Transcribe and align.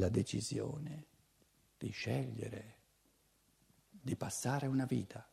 la 0.00 0.08
decisione 0.08 1.06
di 1.78 1.90
scegliere, 1.90 2.76
di 3.88 4.16
passare 4.16 4.66
una 4.66 4.86
vita 4.86 5.24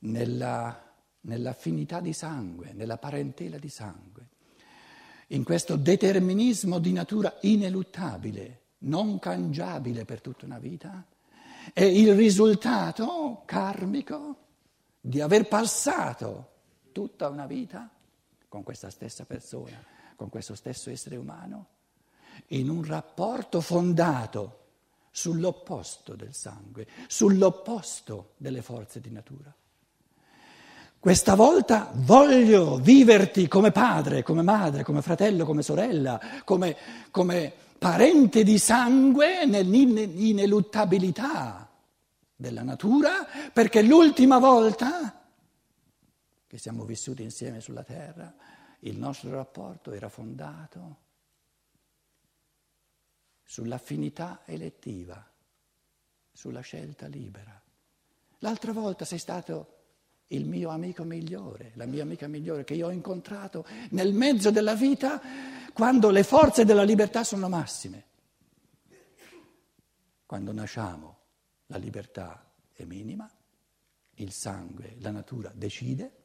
nella, 0.00 0.94
nell'affinità 1.22 2.00
di 2.00 2.12
sangue, 2.12 2.72
nella 2.72 2.96
parentela 2.96 3.58
di 3.58 3.68
sangue, 3.68 4.28
in 5.28 5.44
questo 5.44 5.76
determinismo 5.76 6.78
di 6.78 6.92
natura 6.92 7.36
ineluttabile, 7.42 8.62
non 8.78 9.18
cangiabile 9.18 10.04
per 10.04 10.20
tutta 10.20 10.46
una 10.46 10.58
vita, 10.58 11.04
è 11.74 11.82
il 11.82 12.14
risultato 12.14 13.42
karmico 13.44 14.46
di 15.00 15.20
aver 15.20 15.48
passato 15.48 16.52
tutta 16.92 17.28
una 17.28 17.46
vita 17.46 17.90
con 18.46 18.62
questa 18.62 18.90
stessa 18.90 19.24
persona, 19.24 19.84
con 20.16 20.30
questo 20.30 20.54
stesso 20.54 20.88
essere 20.88 21.16
umano, 21.16 21.76
in 22.48 22.68
un 22.68 22.84
rapporto 22.84 23.60
fondato 23.60 24.56
sull'opposto 25.10 26.14
del 26.14 26.34
sangue, 26.34 26.86
sull'opposto 27.06 28.32
delle 28.36 28.62
forze 28.62 29.00
di 29.00 29.10
natura. 29.10 29.54
Questa 31.00 31.36
volta 31.36 31.92
voglio 31.94 32.78
viverti 32.78 33.46
come 33.46 33.70
padre, 33.70 34.22
come 34.22 34.42
madre, 34.42 34.82
come 34.82 35.00
fratello, 35.00 35.44
come 35.44 35.62
sorella, 35.62 36.20
come, 36.44 36.76
come 37.10 37.52
parente 37.78 38.42
di 38.42 38.58
sangue 38.58 39.46
nell'ineluttabilità 39.46 41.70
della 42.34 42.62
natura, 42.62 43.26
perché 43.52 43.82
l'ultima 43.82 44.38
volta 44.38 45.18
che 46.48 46.58
siamo 46.58 46.84
vissuti 46.84 47.22
insieme 47.22 47.60
sulla 47.60 47.84
terra, 47.84 48.34
il 48.80 48.96
nostro 48.96 49.30
rapporto 49.30 49.92
era 49.92 50.08
fondato 50.08 50.96
sull'affinità 53.48 54.42
elettiva, 54.44 55.26
sulla 56.30 56.60
scelta 56.60 57.06
libera. 57.06 57.58
L'altra 58.40 58.72
volta 58.72 59.06
sei 59.06 59.18
stato 59.18 59.76
il 60.28 60.44
mio 60.44 60.68
amico 60.68 61.02
migliore, 61.02 61.72
la 61.76 61.86
mia 61.86 62.02
amica 62.02 62.28
migliore 62.28 62.64
che 62.64 62.74
io 62.74 62.88
ho 62.88 62.90
incontrato 62.90 63.64
nel 63.90 64.12
mezzo 64.12 64.50
della 64.50 64.74
vita 64.74 65.18
quando 65.72 66.10
le 66.10 66.24
forze 66.24 66.66
della 66.66 66.82
libertà 66.82 67.24
sono 67.24 67.48
massime. 67.48 68.04
Quando 70.26 70.52
nasciamo 70.52 71.16
la 71.68 71.78
libertà 71.78 72.52
è 72.74 72.84
minima, 72.84 73.30
il 74.16 74.30
sangue, 74.30 74.96
la 74.98 75.10
natura 75.10 75.50
decide. 75.54 76.16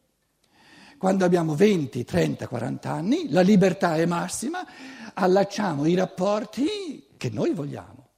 Quando 0.97 1.23
abbiamo 1.23 1.55
20, 1.55 2.03
30, 2.03 2.47
40 2.49 2.91
anni, 2.91 3.29
la 3.29 3.41
libertà 3.41 3.95
è 3.95 4.05
massima, 4.05 4.65
allacciamo 5.13 5.85
i 5.85 5.95
rapporti 5.95 7.07
che 7.17 7.29
noi 7.29 7.53
vogliamo. 7.53 8.09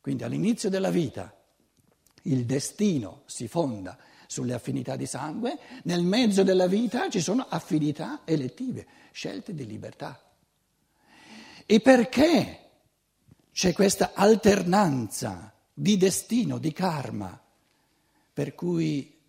Quindi 0.00 0.24
all'inizio 0.24 0.68
della 0.68 0.90
vita 0.90 1.34
il 2.22 2.44
destino 2.44 3.22
si 3.26 3.48
fonda 3.48 3.96
sulle 4.26 4.54
affinità 4.54 4.96
di 4.96 5.06
sangue, 5.06 5.58
nel 5.84 6.02
mezzo 6.02 6.42
della 6.42 6.66
vita 6.66 7.10
ci 7.10 7.20
sono 7.20 7.46
affinità 7.48 8.22
elettive, 8.24 8.86
scelte 9.12 9.54
di 9.54 9.66
libertà. 9.66 10.20
E 11.66 11.80
perché 11.80 12.70
c'è 13.52 13.72
questa 13.72 14.12
alternanza 14.14 15.54
di 15.72 15.96
destino, 15.96 16.58
di 16.58 16.72
karma, 16.72 17.40
per 18.32 18.54
cui 18.54 19.20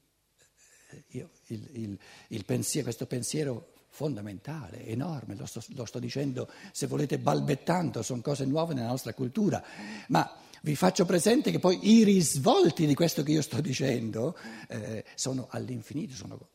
eh, 0.90 1.04
io, 1.10 1.30
il, 1.48 1.70
il, 1.74 2.00
il 2.30 2.46
pensiero, 2.46 2.86
questo 2.86 3.06
pensiero 3.06 3.73
fondamentale, 3.94 4.88
enorme, 4.88 5.36
lo 5.36 5.46
sto, 5.46 5.64
lo 5.76 5.86
sto 5.86 6.00
dicendo 6.00 6.50
se 6.72 6.88
volete 6.88 7.20
balbettando, 7.20 8.02
sono 8.02 8.22
cose 8.22 8.44
nuove 8.44 8.74
nella 8.74 8.88
nostra 8.88 9.14
cultura, 9.14 9.64
ma 10.08 10.36
vi 10.64 10.76
faccio 10.76 11.06
presente 11.06 11.52
che 11.52 11.60
poi 11.60 11.78
i 11.92 12.04
risvolti 12.04 12.88
di 12.88 12.96
questo 12.96 13.22
che 13.22 13.34
io 13.34 13.44
sto 13.44 13.62
dicendo 13.62 14.36
eh, 14.68 15.06
sono 15.14 15.48
all'infinito, 15.52 16.16
sono, 16.16 16.50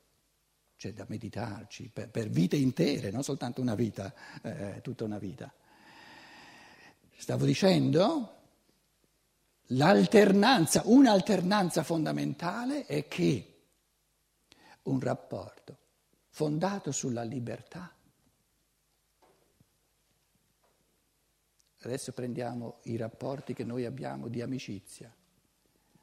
c'è 0.77 0.93
da 0.93 1.04
meditarci 1.06 1.88
per, 1.93 2.10
per, 2.10 2.28
vite 2.28 2.56
intere, 2.56 3.12
non 3.12 3.22
soltanto 3.22 3.60
una 3.60 3.77
vita, 3.77 4.12
eh, 4.43 4.81
tutta 4.82 5.04
una 5.04 5.19
vita. 5.19 5.54
Stavo 7.16 7.44
dicendo, 7.44 8.34
l'alternanza, 9.66 10.82
un'alternanza 10.87 11.84
fondamentale 11.84 12.84
è 12.84 13.06
che 13.06 13.59
un 14.82 14.98
rapporto 14.98 15.78
fondato 16.38 16.93
sulla 16.93 17.25
libertà 17.25 17.93
Adesso 21.82 22.12
prendiamo 22.12 22.78
i 22.84 22.97
rapporti 22.97 23.54
che 23.54 23.65
noi 23.65 23.84
abbiamo 23.84 24.28
di 24.28 24.43
amicizia. 24.43 25.15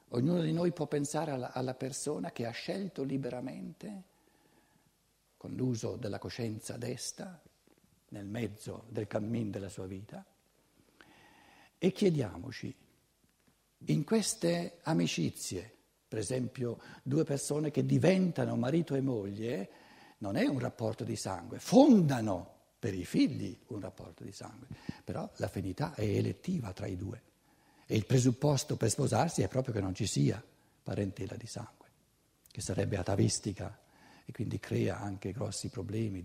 Ognuno 0.09 0.41
di 0.41 0.53
noi 0.53 0.71
può 0.71 0.87
pensare 0.87 1.31
alla, 1.31 1.51
alla 1.51 1.73
persona 1.73 2.31
che 2.31 2.45
ha 2.45 2.51
scelto 2.51 3.03
liberamente, 3.03 4.03
con 5.35 5.53
l'uso 5.53 5.97
della 5.97 6.17
coscienza 6.17 6.77
desta, 6.77 7.41
nel 8.09 8.25
mezzo 8.25 8.85
del 8.87 9.07
cammin 9.07 9.51
della 9.51 9.67
sua 9.67 9.85
vita, 9.85 10.25
e 11.77 11.91
chiediamoci, 11.91 12.73
in 13.87 14.03
queste 14.05 14.79
amicizie, 14.83 15.75
per 16.07 16.19
esempio 16.19 16.79
due 17.03 17.25
persone 17.25 17.69
che 17.69 17.85
diventano 17.85 18.55
marito 18.55 18.95
e 18.95 19.01
moglie, 19.01 19.69
non 20.17 20.35
è 20.35 20.45
un 20.45 20.59
rapporto 20.59 21.03
di 21.03 21.15
sangue, 21.15 21.59
fondano 21.59 22.53
per 22.79 22.93
i 22.93 23.05
figli 23.05 23.57
un 23.67 23.79
rapporto 23.79 24.23
di 24.23 24.31
sangue, 24.31 24.67
però 25.03 25.29
l'affinità 25.37 25.93
è 25.93 26.03
elettiva 26.03 26.71
tra 26.73 26.85
i 26.85 26.95
due 26.95 27.21
e 27.85 27.95
il 27.95 28.05
presupposto 28.05 28.77
per 28.77 28.89
sposarsi 28.89 29.41
è 29.41 29.47
proprio 29.47 29.73
che 29.73 29.81
non 29.81 29.93
ci 29.93 30.07
sia 30.07 30.43
parentela 30.83 31.35
di 31.35 31.47
sangue, 31.47 31.87
che 32.49 32.61
sarebbe 32.61 32.97
atavistica 32.97 33.79
e 34.25 34.31
quindi 34.31 34.59
crea 34.59 34.99
anche 34.99 35.31
grossi 35.31 35.69
problemi 35.69 36.23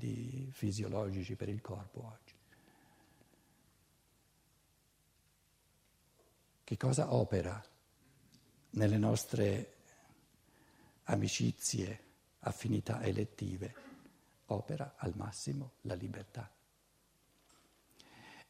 fisiologici 0.52 1.34
per 1.34 1.48
il 1.48 1.60
corpo 1.60 2.04
oggi. 2.04 2.34
Che 6.64 6.76
cosa 6.76 7.14
opera 7.14 7.62
nelle 8.70 8.96
nostre 8.96 9.74
amicizie, 11.04 12.04
affinità 12.40 13.02
elettive? 13.02 13.88
opera 14.50 14.94
al 14.96 15.12
massimo 15.16 15.72
la 15.82 15.94
libertà. 15.94 16.50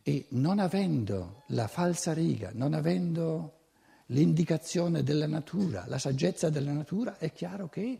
E 0.02 0.26
non 0.30 0.58
avendo 0.58 1.44
la 1.48 1.68
falsa 1.68 2.12
riga, 2.12 2.50
non 2.52 2.74
avendo 2.74 3.58
l'indicazione 4.06 5.02
della 5.02 5.26
natura, 5.26 5.84
la 5.86 5.98
saggezza 5.98 6.50
della 6.50 6.72
natura, 6.72 7.18
è 7.18 7.32
chiaro 7.32 7.68
che 7.68 7.98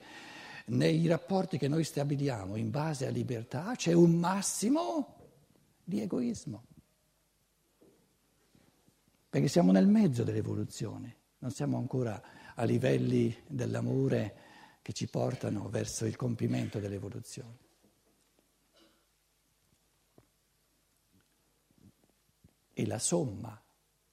nei 0.66 1.06
rapporti 1.06 1.58
che 1.58 1.68
noi 1.68 1.84
stabiliamo 1.84 2.56
in 2.56 2.70
base 2.70 3.06
a 3.06 3.10
libertà 3.10 3.74
c'è 3.76 3.92
un 3.92 4.18
massimo 4.18 5.16
di 5.84 6.00
egoismo. 6.00 6.64
Perché 9.28 9.46
siamo 9.46 9.72
nel 9.72 9.86
mezzo 9.86 10.24
dell'evoluzione, 10.24 11.16
non 11.38 11.50
siamo 11.50 11.76
ancora 11.76 12.20
a 12.54 12.64
livelli 12.64 13.36
dell'amore 13.46 14.48
che 14.90 14.92
ci 14.92 15.06
portano 15.06 15.68
verso 15.68 16.04
il 16.04 16.16
compimento 16.16 16.80
dell'evoluzione. 16.80 17.68
e 22.72 22.86
la 22.86 22.98
somma 22.98 23.60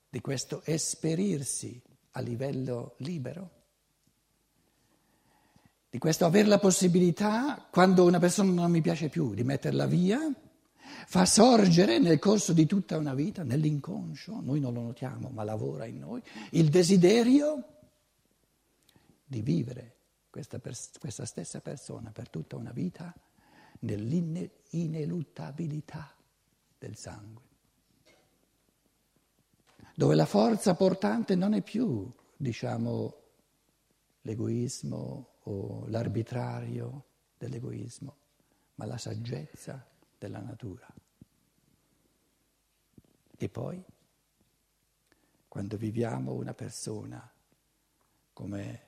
di 0.09 0.19
questo 0.19 0.61
esperirsi 0.65 1.81
a 2.11 2.19
livello 2.19 2.95
libero, 2.97 3.51
di 5.89 5.97
questo 5.99 6.25
avere 6.25 6.49
la 6.49 6.59
possibilità, 6.59 7.65
quando 7.71 8.03
una 8.03 8.19
persona 8.19 8.51
non 8.51 8.69
mi 8.69 8.81
piace 8.81 9.07
più, 9.07 9.33
di 9.33 9.45
metterla 9.45 9.85
via, 9.85 10.19
fa 11.05 11.25
sorgere 11.25 11.97
nel 11.97 12.19
corso 12.19 12.51
di 12.51 12.65
tutta 12.65 12.97
una 12.97 13.13
vita, 13.13 13.43
nell'inconscio, 13.43 14.41
noi 14.41 14.59
non 14.59 14.73
lo 14.73 14.81
notiamo, 14.81 15.29
ma 15.29 15.45
lavora 15.45 15.85
in 15.85 15.99
noi, 15.99 16.21
il 16.51 16.67
desiderio 16.67 17.63
di 19.23 19.41
vivere 19.41 19.96
questa, 20.37 20.59
pers- 20.59 20.99
questa 20.99 21.25
stessa 21.25 21.61
persona 21.61 22.11
per 22.11 22.29
tutta 22.29 22.57
una 22.57 22.71
vita 22.71 23.11
nell'ineluttabilità 23.79 26.15
del 26.77 26.95
sangue 26.95 27.45
dove 29.95 30.13
la 30.13 30.27
forza 30.27 30.75
portante 30.75 31.33
non 31.33 31.53
è 31.53 31.63
più, 31.63 32.07
diciamo, 32.35 33.15
l'egoismo 34.21 35.37
o 35.41 35.87
l'arbitrario 35.87 37.05
dell'egoismo, 37.35 38.15
ma 38.75 38.85
la 38.85 38.99
saggezza 38.99 39.83
della 40.19 40.39
natura. 40.39 40.87
E 43.39 43.49
poi, 43.49 43.83
quando 45.47 45.77
viviamo 45.77 46.33
una 46.33 46.53
persona 46.53 47.27
come 48.33 48.86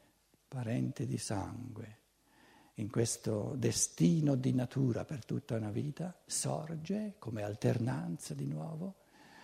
parente 0.50 1.06
di 1.06 1.20
sangue, 1.20 1.98
in 2.76 2.90
questo 2.90 3.54
destino 3.56 4.36
di 4.36 4.52
natura 4.52 5.06
per 5.06 5.24
tutta 5.24 5.56
una 5.56 5.70
vita, 5.70 6.20
sorge 6.26 7.16
come 7.20 7.44
alternanza 7.44 8.34
di 8.34 8.48
nuovo 8.48 8.96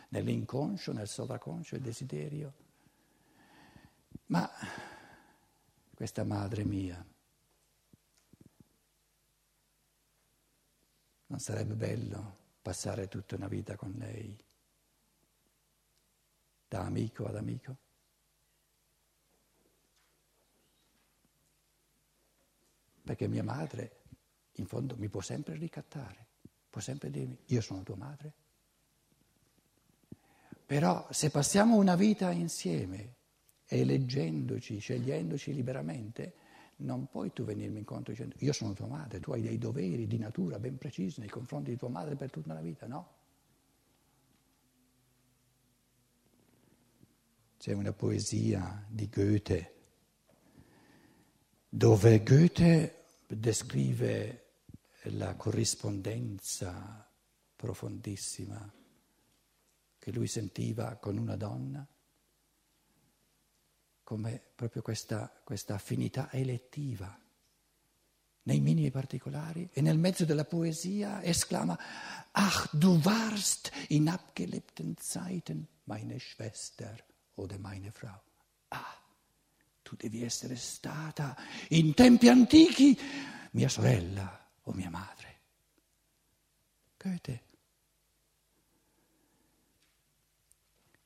nell'inconscio, 0.09 0.93
nel 0.93 1.07
sovraconscio, 1.07 1.75
il 1.75 1.81
desiderio. 1.81 2.53
Ma 4.27 4.49
questa 5.93 6.23
madre 6.23 6.63
mia, 6.65 7.05
non 11.27 11.39
sarebbe 11.39 11.75
bello 11.75 12.37
passare 12.61 13.07
tutta 13.07 13.35
una 13.35 13.47
vita 13.47 13.75
con 13.75 13.93
lei, 13.95 14.35
da 16.67 16.81
amico 16.81 17.25
ad 17.25 17.35
amico? 17.35 17.84
Perché 23.05 23.27
mia 23.27 23.43
madre, 23.43 24.01
in 24.53 24.65
fondo, 24.65 24.95
mi 24.97 25.09
può 25.09 25.21
sempre 25.21 25.55
ricattare, 25.55 26.25
può 26.69 26.81
sempre 26.81 27.11
dirmi, 27.11 27.37
io 27.45 27.61
sono 27.61 27.83
tua 27.83 27.95
madre. 27.95 28.33
Però 30.65 31.07
se 31.11 31.29
passiamo 31.29 31.75
una 31.75 31.95
vita 31.95 32.31
insieme, 32.31 33.13
eleggendoci, 33.67 34.79
scegliendoci 34.79 35.53
liberamente, 35.53 36.33
non 36.77 37.07
puoi 37.07 37.31
tu 37.31 37.43
venirmi 37.43 37.77
incontro 37.77 38.11
dicendo 38.11 38.35
io 38.39 38.51
sono 38.51 38.73
tua 38.73 38.87
madre, 38.87 39.19
tu 39.19 39.31
hai 39.31 39.41
dei 39.43 39.59
doveri 39.59 40.07
di 40.07 40.17
natura 40.17 40.57
ben 40.57 40.77
precisi 40.77 41.19
nei 41.19 41.29
confronti 41.29 41.69
di 41.69 41.77
tua 41.77 41.89
madre 41.89 42.15
per 42.15 42.31
tutta 42.31 42.53
la 42.53 42.61
vita, 42.61 42.87
no? 42.87 43.13
C'è 47.57 47.73
una 47.73 47.93
poesia 47.93 48.83
di 48.89 49.07
Goethe 49.07 49.74
dove 51.75 52.23
Goethe 52.23 53.03
descrive 53.27 54.43
la 55.09 55.35
corrispondenza 55.35 57.05
profondissima 57.53 58.73
che 59.99 60.11
lui 60.13 60.27
sentiva 60.27 60.95
con 60.95 61.17
una 61.17 61.35
donna, 61.35 61.85
come 64.03 64.41
proprio 64.55 64.81
questa, 64.81 65.29
questa 65.43 65.73
affinità 65.73 66.31
elettiva 66.31 67.19
nei 68.43 68.61
minimi 68.61 68.89
particolari 68.89 69.67
e 69.73 69.81
nel 69.81 69.97
mezzo 69.97 70.23
della 70.23 70.45
poesia 70.45 71.21
esclama 71.23 71.77
Ach, 72.31 72.69
du 72.71 73.01
warst 73.03 73.69
in 73.89 74.07
abgelebten 74.07 74.95
Zeiten 74.97 75.67
meine 75.83 76.19
Schwester 76.19 77.03
oder 77.33 77.59
meine 77.59 77.91
Frau. 77.91 78.21
Ah, 78.69 79.04
tu 79.85 79.95
devi 79.95 80.23
essere 80.23 80.55
stata 80.55 81.37
in 81.69 81.93
tempi 81.93 82.27
antichi 82.27 82.99
mia 83.51 83.69
sorella 83.69 84.49
o 84.63 84.73
mia 84.73 84.89
madre. 84.89 85.41
Goethe. 86.97 87.43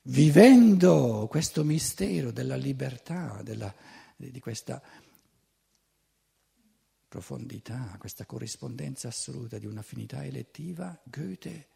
Vivendo 0.04 1.26
questo 1.28 1.62
mistero 1.62 2.30
della 2.30 2.56
libertà, 2.56 3.42
della, 3.42 3.72
di 4.16 4.40
questa 4.40 4.82
profondità, 7.06 7.96
questa 7.98 8.24
corrispondenza 8.24 9.08
assoluta 9.08 9.58
di 9.58 9.66
un'affinità 9.66 10.24
elettiva, 10.24 10.98
Goethe 11.04 11.68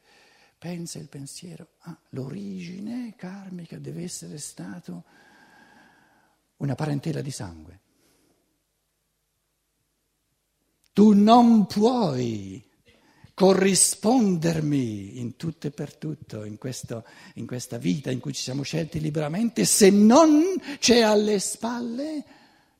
pensa 0.56 0.98
il 0.98 1.10
pensiero, 1.10 1.74
ah, 1.80 2.00
l'origine 2.10 3.14
karmica 3.14 3.78
deve 3.78 4.04
essere 4.04 4.38
stato 4.38 5.04
una 6.58 6.74
parentela 6.74 7.20
di 7.20 7.30
sangue. 7.30 7.80
Tu 10.92 11.12
non 11.12 11.66
puoi 11.66 12.64
corrispondermi 13.34 15.18
in 15.18 15.36
tutto 15.36 15.66
e 15.66 15.72
per 15.72 15.96
tutto, 15.96 16.44
in, 16.44 16.56
questo, 16.56 17.04
in 17.34 17.46
questa 17.46 17.78
vita 17.78 18.12
in 18.12 18.20
cui 18.20 18.32
ci 18.32 18.42
siamo 18.42 18.62
scelti 18.62 19.00
liberamente, 19.00 19.64
se 19.64 19.90
non 19.90 20.42
c'è 20.78 21.00
alle 21.00 21.40
spalle 21.40 22.24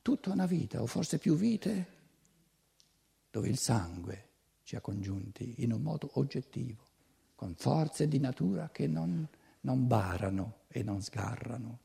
tutta 0.01 0.31
una 0.31 0.45
vita, 0.45 0.81
o 0.81 0.85
forse 0.85 1.17
più 1.17 1.35
vite, 1.35 1.93
dove 3.29 3.49
il 3.49 3.57
sangue 3.57 4.29
ci 4.63 4.77
ha 4.77 4.81
congiunti 4.81 5.55
in 5.57 5.73
un 5.73 5.81
modo 5.81 6.09
oggettivo, 6.13 6.83
con 7.35 7.53
forze 7.55 8.07
di 8.07 8.19
natura 8.19 8.69
che 8.71 8.87
non, 8.87 9.27
non 9.61 9.87
barano 9.87 10.61
e 10.69 10.83
non 10.83 11.01
sgarrano. 11.01 11.79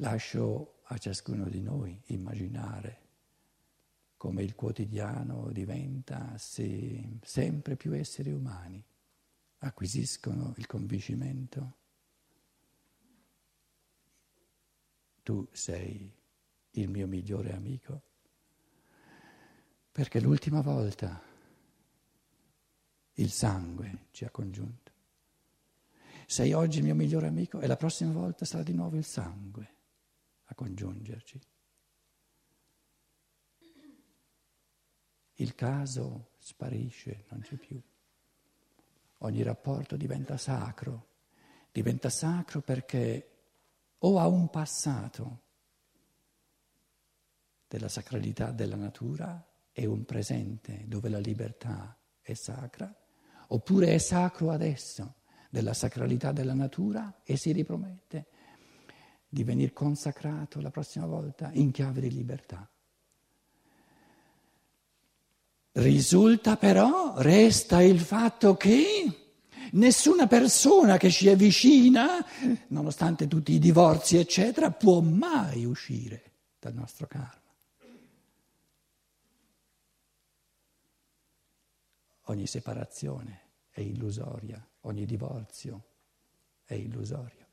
Lascio 0.00 0.80
a 0.84 0.96
ciascuno 0.96 1.48
di 1.48 1.60
noi 1.60 2.00
immaginare 2.06 3.06
come 4.16 4.42
il 4.42 4.54
quotidiano 4.54 5.50
diventa 5.50 6.36
se 6.38 7.18
sempre 7.22 7.76
più 7.76 7.92
esseri 7.96 8.32
umani 8.32 8.84
acquisiscono 9.58 10.54
il 10.56 10.66
convincimento. 10.66 11.76
Tu 15.22 15.48
sei 15.50 16.12
il 16.70 16.88
mio 16.88 17.06
migliore 17.06 17.52
amico, 17.52 18.02
perché 19.90 20.20
l'ultima 20.20 20.60
volta 20.60 21.20
il 23.14 23.30
sangue 23.30 24.06
ci 24.12 24.24
ha 24.24 24.30
congiunto. 24.30 24.92
Sei 26.26 26.52
oggi 26.52 26.78
il 26.78 26.84
mio 26.84 26.94
migliore 26.94 27.26
amico 27.26 27.60
e 27.60 27.66
la 27.66 27.76
prossima 27.76 28.12
volta 28.12 28.44
sarà 28.44 28.62
di 28.62 28.74
nuovo 28.74 28.96
il 28.96 29.04
sangue 29.04 29.76
a 30.50 30.54
congiungerci. 30.54 31.40
Il 35.34 35.54
caso 35.54 36.30
sparisce, 36.38 37.24
non 37.28 37.40
c'è 37.40 37.56
più. 37.56 37.80
Ogni 39.18 39.42
rapporto 39.42 39.96
diventa 39.96 40.36
sacro, 40.36 41.08
diventa 41.70 42.10
sacro 42.10 42.60
perché 42.60 43.32
o 43.98 44.18
ha 44.18 44.26
un 44.26 44.48
passato 44.48 45.42
della 47.68 47.88
sacralità 47.88 48.50
della 48.50 48.76
natura 48.76 49.44
e 49.72 49.86
un 49.86 50.04
presente 50.04 50.84
dove 50.86 51.08
la 51.08 51.18
libertà 51.18 51.96
è 52.20 52.34
sacra, 52.34 52.92
oppure 53.48 53.94
è 53.94 53.98
sacro 53.98 54.50
adesso 54.50 55.16
della 55.50 55.74
sacralità 55.74 56.32
della 56.32 56.54
natura 56.54 57.20
e 57.22 57.36
si 57.36 57.52
ripromette 57.52 58.26
di 59.28 59.44
venire 59.44 59.72
consacrato 59.72 60.60
la 60.60 60.70
prossima 60.70 61.06
volta 61.06 61.50
in 61.52 61.70
chiave 61.70 62.00
di 62.00 62.10
libertà. 62.10 62.68
Risulta 65.72 66.56
però, 66.56 67.14
resta 67.18 67.82
il 67.82 68.00
fatto 68.00 68.56
che 68.56 69.28
nessuna 69.72 70.26
persona 70.26 70.96
che 70.96 71.10
ci 71.10 71.28
è 71.28 71.36
vicina, 71.36 72.24
nonostante 72.68 73.28
tutti 73.28 73.52
i 73.52 73.58
divorzi, 73.58 74.16
eccetera, 74.16 74.70
può 74.70 75.00
mai 75.00 75.64
uscire 75.64 76.32
dal 76.58 76.74
nostro 76.74 77.06
karma. 77.06 77.36
Ogni 82.22 82.46
separazione 82.46 83.40
è 83.70 83.80
illusoria, 83.80 84.66
ogni 84.80 85.06
divorzio 85.06 85.84
è 86.64 86.74
illusorio. 86.74 87.47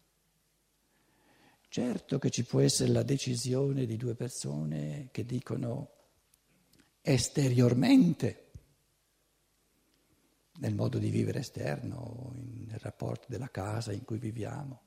Certo 1.75 2.19
che 2.19 2.29
ci 2.29 2.45
può 2.45 2.61
essere 2.61 2.89
la 2.89 3.03
decisione 3.03 3.85
di 3.85 3.97
due 3.97 4.15
persone 4.15 5.09
che 5.11 5.25
dicono 5.25 5.89
esteriormente, 7.01 8.51
nel 10.59 10.73
modo 10.73 10.99
di 10.99 11.09
vivere 11.09 11.39
esterno, 11.39 12.31
nel 12.33 12.79
rapporto 12.79 13.25
della 13.27 13.49
casa 13.49 13.91
in 13.91 14.05
cui 14.05 14.19
viviamo, 14.19 14.83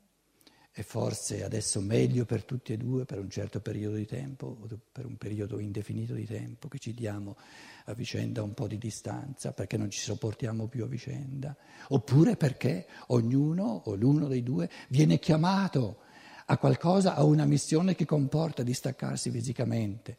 è 0.70 0.80
forse 0.80 1.44
adesso 1.44 1.82
meglio 1.82 2.24
per 2.24 2.44
tutti 2.44 2.72
e 2.72 2.78
due 2.78 3.04
per 3.04 3.18
un 3.18 3.28
certo 3.28 3.60
periodo 3.60 3.96
di 3.96 4.06
tempo 4.06 4.56
o 4.58 4.66
per 4.90 5.04
un 5.04 5.18
periodo 5.18 5.58
indefinito 5.58 6.14
di 6.14 6.24
tempo 6.24 6.68
che 6.68 6.78
ci 6.78 6.94
diamo 6.94 7.36
a 7.84 7.92
vicenda 7.92 8.42
un 8.42 8.54
po' 8.54 8.66
di 8.66 8.78
distanza 8.78 9.52
perché 9.52 9.76
non 9.76 9.90
ci 9.90 10.00
sopportiamo 10.00 10.68
più 10.68 10.84
a 10.84 10.88
vicenda, 10.88 11.54
oppure 11.88 12.38
perché 12.38 12.86
ognuno 13.08 13.82
o 13.84 13.94
l'uno 13.94 14.26
dei 14.26 14.42
due 14.42 14.70
viene 14.88 15.18
chiamato 15.18 16.06
a 16.50 16.56
qualcosa, 16.56 17.14
a 17.14 17.24
una 17.24 17.44
missione 17.44 17.94
che 17.94 18.06
comporta 18.06 18.62
distaccarsi 18.62 19.30
fisicamente. 19.30 20.16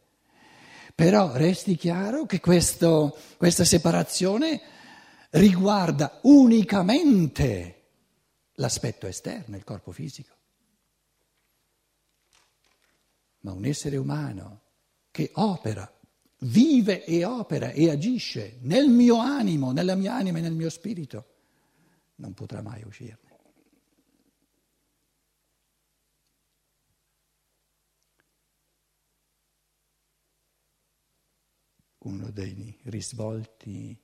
Però 0.94 1.36
resti 1.36 1.76
chiaro 1.76 2.26
che 2.26 2.40
questo, 2.40 3.18
questa 3.38 3.64
separazione 3.64 4.62
riguarda 5.32 6.20
unicamente 6.24 7.76
l'aspetto 8.54 9.08
esterno, 9.08 9.56
il 9.56 9.64
corpo 9.64 9.92
fisico. 9.92 10.36
Ma 13.42 13.54
un 13.54 13.66
essere 13.66 13.98
umano 13.98 14.62
che 15.10 15.32
opera, 15.36 15.92
vive 16.42 17.06
e 17.06 17.26
opera 17.26 17.72
e 17.72 17.90
agisce 17.90 18.58
nel 18.62 18.88
mio 18.88 19.18
animo, 19.18 19.72
nella 19.72 19.96
mia 19.96 20.14
anima 20.14 20.38
e 20.38 20.42
nel 20.42 20.54
mio 20.54 20.70
spirito, 20.70 21.26
non 22.16 22.34
potrà 22.34 22.62
mai 22.62 22.84
uscirne. 22.86 23.29
Uno 32.10 32.32
dei 32.32 32.76
risvolti 32.84 33.98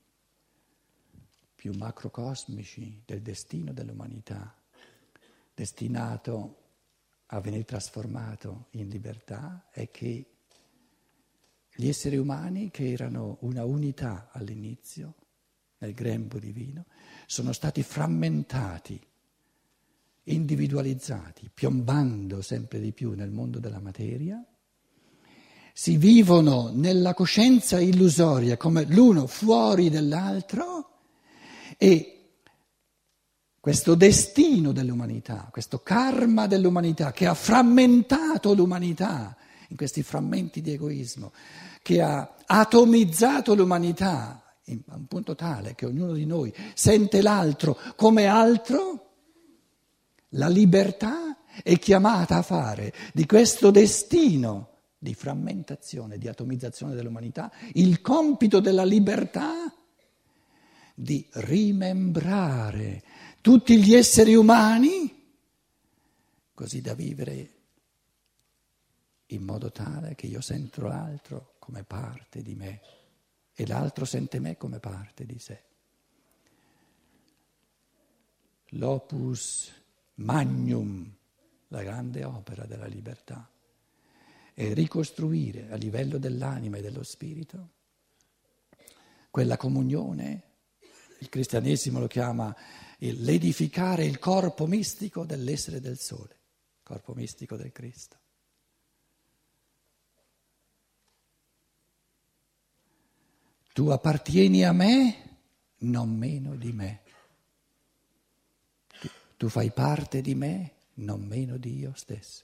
più 1.55 1.74
macrocosmici 1.74 3.01
del 3.03 3.21
destino 3.21 3.74
dell'umanità, 3.74 4.55
destinato 5.53 6.62
a 7.27 7.39
venire 7.39 7.65
trasformato 7.65 8.67
in 8.71 8.88
libertà, 8.88 9.69
è 9.71 9.89
che 9.89 10.29
gli 11.74 11.88
esseri 11.88 12.17
umani, 12.17 12.69
che 12.69 12.91
erano 12.91 13.38
una 13.41 13.65
unità 13.65 14.29
all'inizio, 14.31 15.15
nel 15.79 15.93
grembo 15.93 16.38
divino, 16.38 16.85
sono 17.25 17.51
stati 17.51 17.81
frammentati, 17.83 19.01
individualizzati, 20.24 21.50
piombando 21.53 22.41
sempre 22.41 22.79
di 22.79 22.93
più 22.93 23.13
nel 23.13 23.31
mondo 23.31 23.59
della 23.59 23.79
materia, 23.79 24.43
si 25.77 25.98
vivono 25.98 26.72
nella 26.74 27.13
coscienza 27.13 27.82
illusoria 27.82 28.55
come 28.55 28.86
l'uno 28.86 29.27
fuori 29.27 29.89
dell'altro 29.89 30.89
e 31.77 32.29
questo 33.60 33.94
destino 33.94 34.72
dell'umanità, 34.72 35.50
questo 35.51 35.79
karma 35.79 36.48
dell'umanità 36.48 37.12
che 37.12 37.27
ha 37.27 37.34
frammentato 37.34 38.53
l'umanità 38.53 39.36
in 39.67 39.75
questi 39.75 40.01
frammenti 40.01 40.62
di 40.62 40.72
egoismo, 40.72 41.34
che 41.82 42.01
ha 42.01 42.36
atomizzato 42.46 43.53
l'umanità 43.53 44.44
a 44.88 44.96
un 44.96 45.08
punto 45.08 45.36
tale 45.36 45.75
che 45.75 45.86
ognuno 45.86 46.13
di 46.13 46.25
noi 46.25 46.53
sente 46.74 47.22
l'altro 47.22 47.77
come 47.98 48.27
altro, 48.27 49.10
la 50.29 50.48
libertà 50.48 51.36
è 51.62 51.77
chiamata 51.77 52.38
a 52.38 52.41
fare 52.44 52.94
di 53.12 53.25
questo 53.25 53.72
destino 53.72 54.70
di 54.97 55.13
frammentazione, 55.13 56.17
di 56.17 56.27
atomizzazione 56.27 56.95
dell'umanità, 56.95 57.51
il 57.73 58.01
compito 58.01 58.59
della 58.59 58.85
libertà 58.85 59.73
di 60.93 61.27
rimembrare 61.33 63.03
tutti 63.41 63.77
gli 63.83 63.93
esseri 63.93 64.33
umani 64.33 65.15
così 66.53 66.81
da 66.81 66.93
vivere 66.95 67.49
in 69.27 69.43
modo 69.43 69.71
tale 69.71 70.15
che 70.15 70.27
io 70.27 70.41
sento 70.41 70.87
l'altro 70.87 71.55
come 71.59 71.83
parte 71.83 72.41
di 72.41 72.55
me 72.55 72.81
e 73.53 73.67
l'altro 73.67 74.05
sente 74.05 74.39
me 74.39 74.57
come 74.57 74.79
parte 74.79 75.25
di 75.25 75.37
sé. 75.37 75.63
L'opus 78.69 79.71
magnum, 80.15 81.13
la 81.69 81.83
grande 81.83 82.23
opera 82.23 82.65
della 82.65 82.87
libertà, 82.87 83.49
è 84.55 84.74
ricostruire 84.74 85.69
a 85.69 85.75
livello 85.75 86.17
dell'anima 86.17 86.77
e 86.77 86.81
dello 86.81 87.03
spirito 87.03 87.74
quella 89.35 89.57
comunione, 89.57 90.43
il 91.19 91.27
cristianesimo 91.27 92.00
lo 92.00 92.07
chiama 92.07 92.55
l'edificare 93.00 94.05
il 94.05 94.17
corpo 94.17 94.65
mistico 94.65 95.25
dell'essere 95.25 95.81
del 95.81 96.00
sole, 96.00 96.39
corpo 96.83 97.13
mistico 97.13 97.57
del 97.57 97.74
Cristo. 97.74 98.17
Tu 103.74 103.89
appartieni 103.89 104.63
a 104.63 104.71
me 104.71 105.39
non 105.79 106.15
meno 106.15 106.55
di 106.55 106.71
me. 106.71 107.01
Tu, 108.88 109.09
tu 109.35 109.50
fai 109.50 109.69
parte 109.71 110.21
di 110.21 110.33
me 110.33 110.75
non 110.93 111.25
meno 111.25 111.57
di 111.57 111.77
io 111.77 111.91
stesso. 111.93 112.43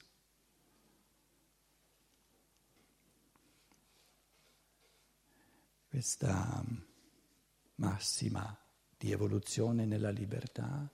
Questa 5.91 6.63
massima 7.75 8.57
di 8.97 9.11
evoluzione 9.11 9.83
nella 9.85 10.09
libertà 10.09 10.89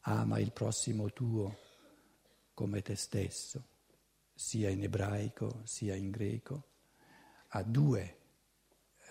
ama 0.00 0.38
il 0.38 0.52
prossimo 0.52 1.12
tuo 1.12 1.58
come 2.54 2.80
te 2.80 2.96
stesso, 2.96 3.62
sia 4.34 4.70
in 4.70 4.82
ebraico 4.82 5.60
sia 5.64 5.94
in 5.94 6.10
greco, 6.10 6.68
ha 7.48 7.62
due 7.62 8.20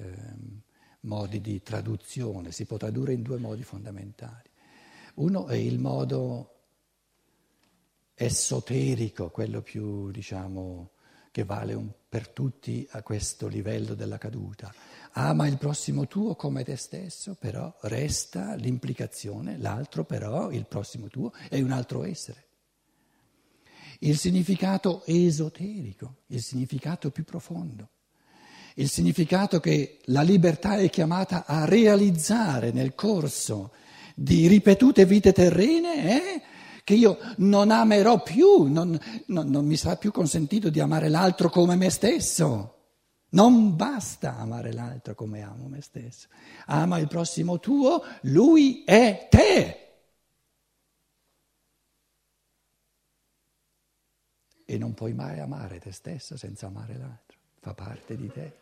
Ehm, 0.01 0.61
modi 1.01 1.41
di 1.41 1.61
traduzione, 1.63 2.51
si 2.51 2.65
può 2.65 2.77
tradurre 2.77 3.13
in 3.13 3.23
due 3.23 3.37
modi 3.37 3.63
fondamentali. 3.63 4.49
Uno 5.15 5.47
è 5.47 5.55
il 5.55 5.79
modo 5.79 6.59
esoterico, 8.13 9.29
quello 9.31 9.61
più, 9.61 10.11
diciamo, 10.11 10.91
che 11.31 11.43
vale 11.43 11.73
un, 11.73 11.91
per 12.07 12.29
tutti 12.29 12.87
a 12.91 13.01
questo 13.01 13.47
livello 13.47 13.95
della 13.95 14.19
caduta. 14.19 14.71
Ama 15.13 15.48
il 15.48 15.58
prossimo 15.58 16.08
tuo 16.08 16.36
come 16.36 16.63
te 16.63 16.75
stesso, 16.75 17.36
però 17.39 17.74
resta 17.82 18.56
l'implicazione, 18.56 19.58
l'altro 19.58 20.06
però, 20.06 20.51
il 20.51 20.65
prossimo 20.65 21.08
tuo, 21.08 21.34
è 21.50 21.60
un 21.60 21.72
altro 21.72 22.03
essere. 22.03 22.46
Il 24.00 24.18
significato 24.18 25.03
esoterico, 25.06 26.22
il 26.27 26.41
significato 26.41 27.12
più 27.12 27.24
profondo 27.24 27.89
il 28.75 28.89
significato 28.89 29.60
che 29.60 30.00
la 30.06 30.22
libertà 30.22 30.77
è 30.77 30.89
chiamata 30.89 31.46
a 31.46 31.65
realizzare 31.65 32.72
nel 32.72 32.96
corso 32.96 33.72
di 34.15 34.48
ripetute 34.48 35.06
vite 35.06 35.34
terrene 35.34 35.94
è 35.96 36.41
che 36.84 36.94
io 36.94 37.18
non 37.38 37.70
amerò 37.70 38.22
più, 38.24 38.63
non, 38.63 38.98
non, 39.27 39.48
non 39.50 39.65
mi 39.65 39.75
sarà 39.75 39.98
più 39.98 40.12
consentito 40.12 40.70
di 40.70 40.80
amare 40.80 41.10
l'altro 41.10 41.50
come 41.50 41.75
me 41.75 41.89
stesso. 41.89 42.80
Non 43.31 43.75
basta 43.75 44.38
amare 44.38 44.73
l'altro 44.73 45.15
come 45.15 45.41
amo 45.41 45.67
me 45.67 45.81
stesso. 45.81 46.27
Ama 46.65 46.97
il 46.97 47.07
prossimo 47.07 47.59
tuo, 47.59 48.03
lui 48.23 48.83
è 48.83 49.27
te. 49.29 49.77
E 54.65 54.77
non 54.77 54.93
puoi 54.93 55.13
mai 55.13 55.39
amare 55.39 55.79
te 55.79 55.91
stesso 55.91 56.38
senza 56.38 56.67
amare 56.67 56.97
l'altro, 56.97 57.38
fa 57.59 57.73
parte 57.73 58.15
di 58.15 58.31
te. 58.31 58.59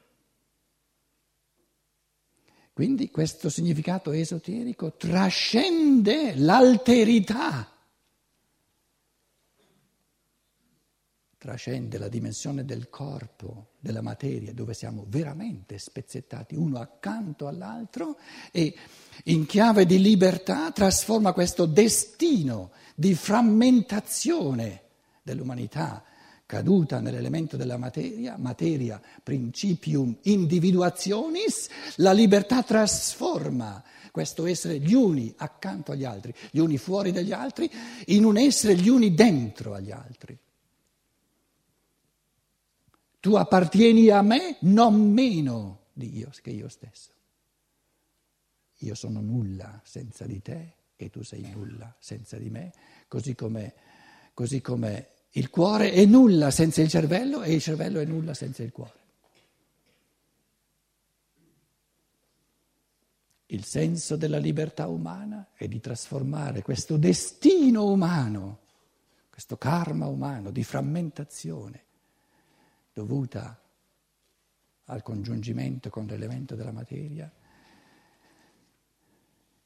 Quindi 2.73 3.09
questo 3.11 3.49
significato 3.49 4.11
esoterico 4.11 4.93
trascende 4.93 6.35
l'alterità, 6.35 7.69
trascende 11.49 11.97
la 11.97 12.09
dimensione 12.09 12.63
del 12.63 12.89
corpo, 12.91 13.69
della 13.79 14.03
materia, 14.03 14.53
dove 14.53 14.75
siamo 14.75 15.05
veramente 15.07 15.79
spezzettati 15.79 16.53
uno 16.53 16.77
accanto 16.77 17.47
all'altro 17.47 18.19
e 18.51 18.75
in 19.23 19.47
chiave 19.47 19.87
di 19.87 19.99
libertà 19.99 20.71
trasforma 20.71 21.33
questo 21.33 21.65
destino 21.65 22.69
di 22.93 23.15
frammentazione 23.15 24.81
dell'umanità 25.23 26.03
caduta 26.45 26.99
nell'elemento 26.99 27.57
della 27.57 27.77
materia, 27.77 28.37
materia 28.37 29.01
principium 29.23 30.15
individuationis, 30.21 31.67
la 31.95 32.11
libertà 32.11 32.61
trasforma 32.61 33.83
questo 34.11 34.45
essere 34.45 34.77
gli 34.77 34.93
uni 34.93 35.33
accanto 35.37 35.93
agli 35.93 36.05
altri, 36.05 36.31
gli 36.51 36.59
uni 36.59 36.77
fuori 36.77 37.11
dagli 37.11 37.31
altri, 37.31 37.71
in 38.07 38.23
un 38.23 38.37
essere 38.37 38.75
gli 38.75 38.87
uni 38.87 39.15
dentro 39.15 39.73
agli 39.73 39.91
altri. 39.91 40.37
Tu 43.19 43.35
appartieni 43.35 44.09
a 44.09 44.21
me 44.21 44.57
non 44.61 45.11
meno 45.11 45.87
di 45.93 46.17
io 46.17 46.29
che 46.41 46.51
io 46.51 46.69
stesso. 46.69 47.11
Io 48.77 48.95
sono 48.95 49.19
nulla 49.19 49.81
senza 49.83 50.25
di 50.25 50.41
te 50.41 50.75
e 50.95 51.09
tu 51.09 51.21
sei 51.21 51.49
nulla 51.53 51.93
senza 51.99 52.37
di 52.37 52.49
me, 52.49 52.73
così 53.07 53.35
come, 53.35 53.73
così 54.33 54.61
come 54.61 55.09
il 55.31 55.49
cuore 55.49 55.91
è 55.91 56.05
nulla 56.05 56.49
senza 56.49 56.81
il 56.81 56.87
cervello 56.87 57.41
e 57.41 57.53
il 57.53 57.61
cervello 57.61 57.99
è 57.99 58.05
nulla 58.05 58.33
senza 58.33 58.63
il 58.63 58.71
cuore. 58.71 58.97
Il 63.47 63.65
senso 63.65 64.15
della 64.15 64.37
libertà 64.37 64.87
umana 64.87 65.49
è 65.53 65.67
di 65.67 65.81
trasformare 65.81 66.61
questo 66.61 66.95
destino 66.95 67.85
umano, 67.85 68.59
questo 69.29 69.57
karma 69.57 70.05
umano 70.05 70.51
di 70.51 70.63
frammentazione 70.63 71.87
dovuta 72.99 73.57
al 74.85 75.01
congiungimento 75.03 75.89
con 75.89 76.05
l'elemento 76.05 76.55
della 76.55 76.73
materia, 76.73 77.31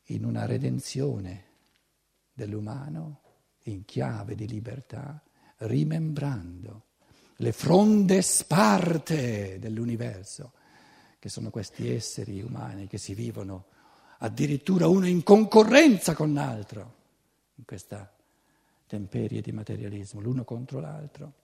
in 0.07 0.23
una 0.23 0.45
redenzione 0.45 1.45
dell'umano 2.31 3.21
in 3.63 3.85
chiave 3.85 4.35
di 4.35 4.47
libertà 4.47 5.19
rimembrando 5.57 6.83
le 7.37 7.51
fronde 7.51 8.21
sparte 8.21 9.57
dell'universo, 9.57 10.51
che 11.17 11.29
sono 11.29 11.49
questi 11.49 11.89
esseri 11.89 12.41
umani 12.41 12.85
che 12.85 12.99
si 12.99 13.15
vivono 13.15 13.65
addirittura 14.19 14.87
uno 14.87 15.07
in 15.07 15.23
concorrenza 15.23 16.13
con 16.13 16.33
l'altro, 16.33 16.95
in 17.55 17.65
questa 17.65 18.13
temperie 18.85 19.41
di 19.41 19.51
materialismo, 19.51 20.21
l'uno 20.21 20.43
contro 20.43 20.79
l'altro, 20.79 21.41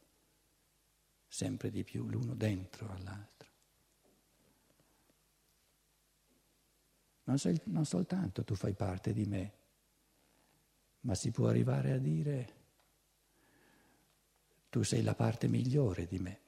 sempre 1.30 1.70
di 1.70 1.86
più 1.86 2.10
l'uno 2.10 2.36
dentro 2.36 2.90
all'altro. 2.92 3.40
non, 7.30 7.38
sei, 7.38 7.60
non 7.66 7.86
soltanto 7.86 8.44
tu 8.44 8.56
fai 8.56 8.74
parte 8.74 9.14
di 9.14 9.26
me, 9.26 9.54
ma 11.02 11.14
si 11.14 11.30
può 11.30 11.48
arrivare 11.48 11.92
a 11.92 11.98
dire 11.98 12.54
tu 14.70 14.84
sei 14.84 15.04
la 15.04 15.14
parte 15.14 15.48
migliore 15.48 16.08
di 16.08 16.20
me. 16.20 16.40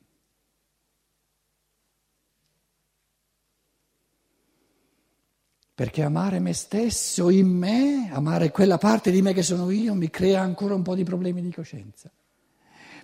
Perché 5.74 6.04
amare 6.04 6.40
me 6.40 6.54
stesso 6.54 7.30
in 7.30 7.48
me, 7.48 8.12
amare 8.12 8.52
quella 8.52 8.78
parte 8.78 9.10
di 9.10 9.22
me 9.22 9.34
che 9.34 9.42
sono 9.42 9.70
io, 9.72 9.96
mi 9.96 10.10
crea 10.10 10.42
ancora 10.42 10.76
un 10.76 10.84
po' 10.84 10.96
di 10.96 11.04
problemi 11.04 11.42
di 11.42 11.52
coscienza. 11.52 12.12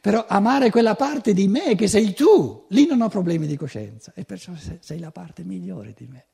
Però 0.02 0.26
amare 0.28 0.70
quella 0.70 0.96
parte 0.96 1.34
di 1.34 1.48
me 1.48 1.76
che 1.76 1.88
sei 1.88 2.14
tu, 2.14 2.66
lì 2.70 2.86
non 2.86 3.02
ho 3.02 3.10
problemi 3.10 3.48
di 3.48 3.58
coscienza 3.58 4.14
e 4.14 4.26
perciò 4.26 4.54
sei 4.56 5.00
la 5.00 5.12
parte 5.12 5.44
migliore 5.44 5.94
di 5.94 6.08
me. 6.08 6.26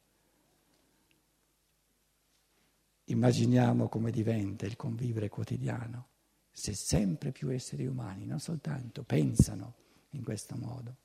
Immaginiamo 3.05 3.89
come 3.89 4.11
diventa 4.11 4.65
il 4.65 4.75
convivere 4.75 5.29
quotidiano 5.29 6.07
se 6.51 6.73
sempre 6.75 7.31
più 7.31 7.51
esseri 7.51 7.87
umani 7.87 8.25
non 8.25 8.39
soltanto 8.39 9.03
pensano 9.03 9.73
in 10.11 10.23
questo 10.23 10.55
modo, 10.55 10.97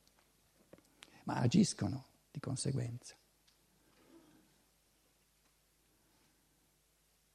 ma 1.25 1.37
agiscono 1.37 2.05
di 2.31 2.39
conseguenza. 2.39 3.17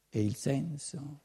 E 0.10 0.24
il 0.24 0.36
senso 0.36 1.22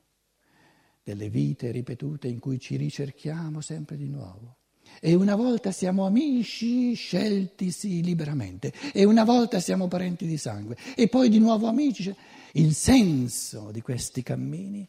delle 1.09 1.31
vite 1.31 1.71
ripetute 1.71 2.29
in 2.29 2.39
cui 2.39 2.59
ci 2.59 2.77
ricerchiamo 2.77 3.63
sempre 3.63 3.97
di 3.97 4.09
nuovo. 4.09 4.57
E 5.01 5.15
una 5.15 5.37
volta 5.37 5.71
siamo 5.71 6.05
amici 6.05 6.93
sceltisi 6.93 8.03
liberamente, 8.03 8.75
e 8.93 9.05
una 9.05 9.25
volta 9.25 9.59
siamo 9.59 9.89
parenti 9.89 10.27
di 10.27 10.37
sangue, 10.37 10.77
e 10.95 11.09
poi 11.09 11.31
di 11.31 11.39
nuovo 11.39 11.67
amici. 11.67 12.15
Il 12.53 12.75
senso 12.75 13.71
di 13.71 13.81
questi 13.81 14.23
cammini 14.23 14.87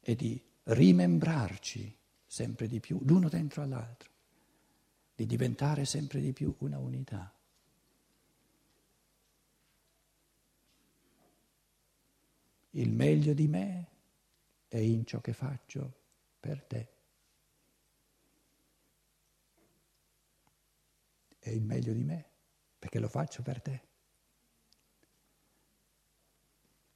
è 0.00 0.14
di 0.14 0.38
rimembrarci 0.64 1.96
sempre 2.26 2.68
di 2.68 2.78
più, 2.78 3.00
l'uno 3.04 3.30
dentro 3.30 3.62
all'altro, 3.62 4.10
di 5.14 5.24
diventare 5.24 5.86
sempre 5.86 6.20
di 6.20 6.32
più 6.34 6.54
una 6.58 6.78
unità. 6.78 7.32
Il 12.72 12.90
meglio 12.90 13.32
di 13.32 13.48
me 13.48 13.86
è 14.68 14.76
in 14.78 15.04
ciò 15.04 15.20
che 15.20 15.32
faccio 15.32 15.92
per 16.38 16.62
te. 16.62 16.88
È 21.38 21.50
il 21.50 21.62
meglio 21.62 21.92
di 21.92 22.04
me 22.04 22.30
perché 22.78 22.98
lo 22.98 23.08
faccio 23.08 23.42
per 23.42 23.60
te. 23.60 23.88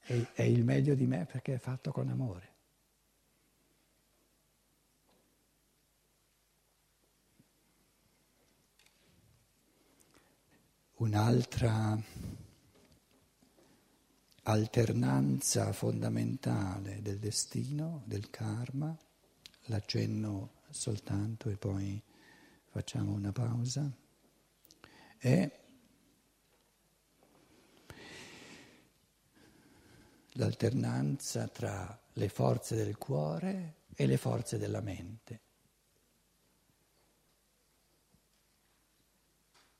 è, 0.05 0.27
è 0.33 0.41
il 0.43 0.63
meglio 0.63 0.95
di 0.95 1.05
me 1.05 1.25
perché 1.25 1.55
è 1.55 1.57
fatto 1.57 1.91
con 1.91 2.09
amore. 2.09 2.51
Un'altra 10.95 11.97
alternanza 14.43 15.71
fondamentale 15.71 17.01
del 17.01 17.19
destino, 17.19 18.03
del 18.05 18.29
karma, 18.29 18.95
l'accenno 19.67 20.61
soltanto 20.69 21.49
e 21.49 21.55
poi 21.55 22.01
facciamo 22.69 23.13
una 23.13 23.31
pausa, 23.31 23.89
è 25.17 25.61
l'alternanza 30.33 31.47
tra 31.47 31.97
le 32.13 32.29
forze 32.29 32.75
del 32.75 32.97
cuore 32.97 33.75
e 33.95 34.05
le 34.05 34.17
forze 34.17 34.57
della 34.57 34.81
mente. 34.81 35.41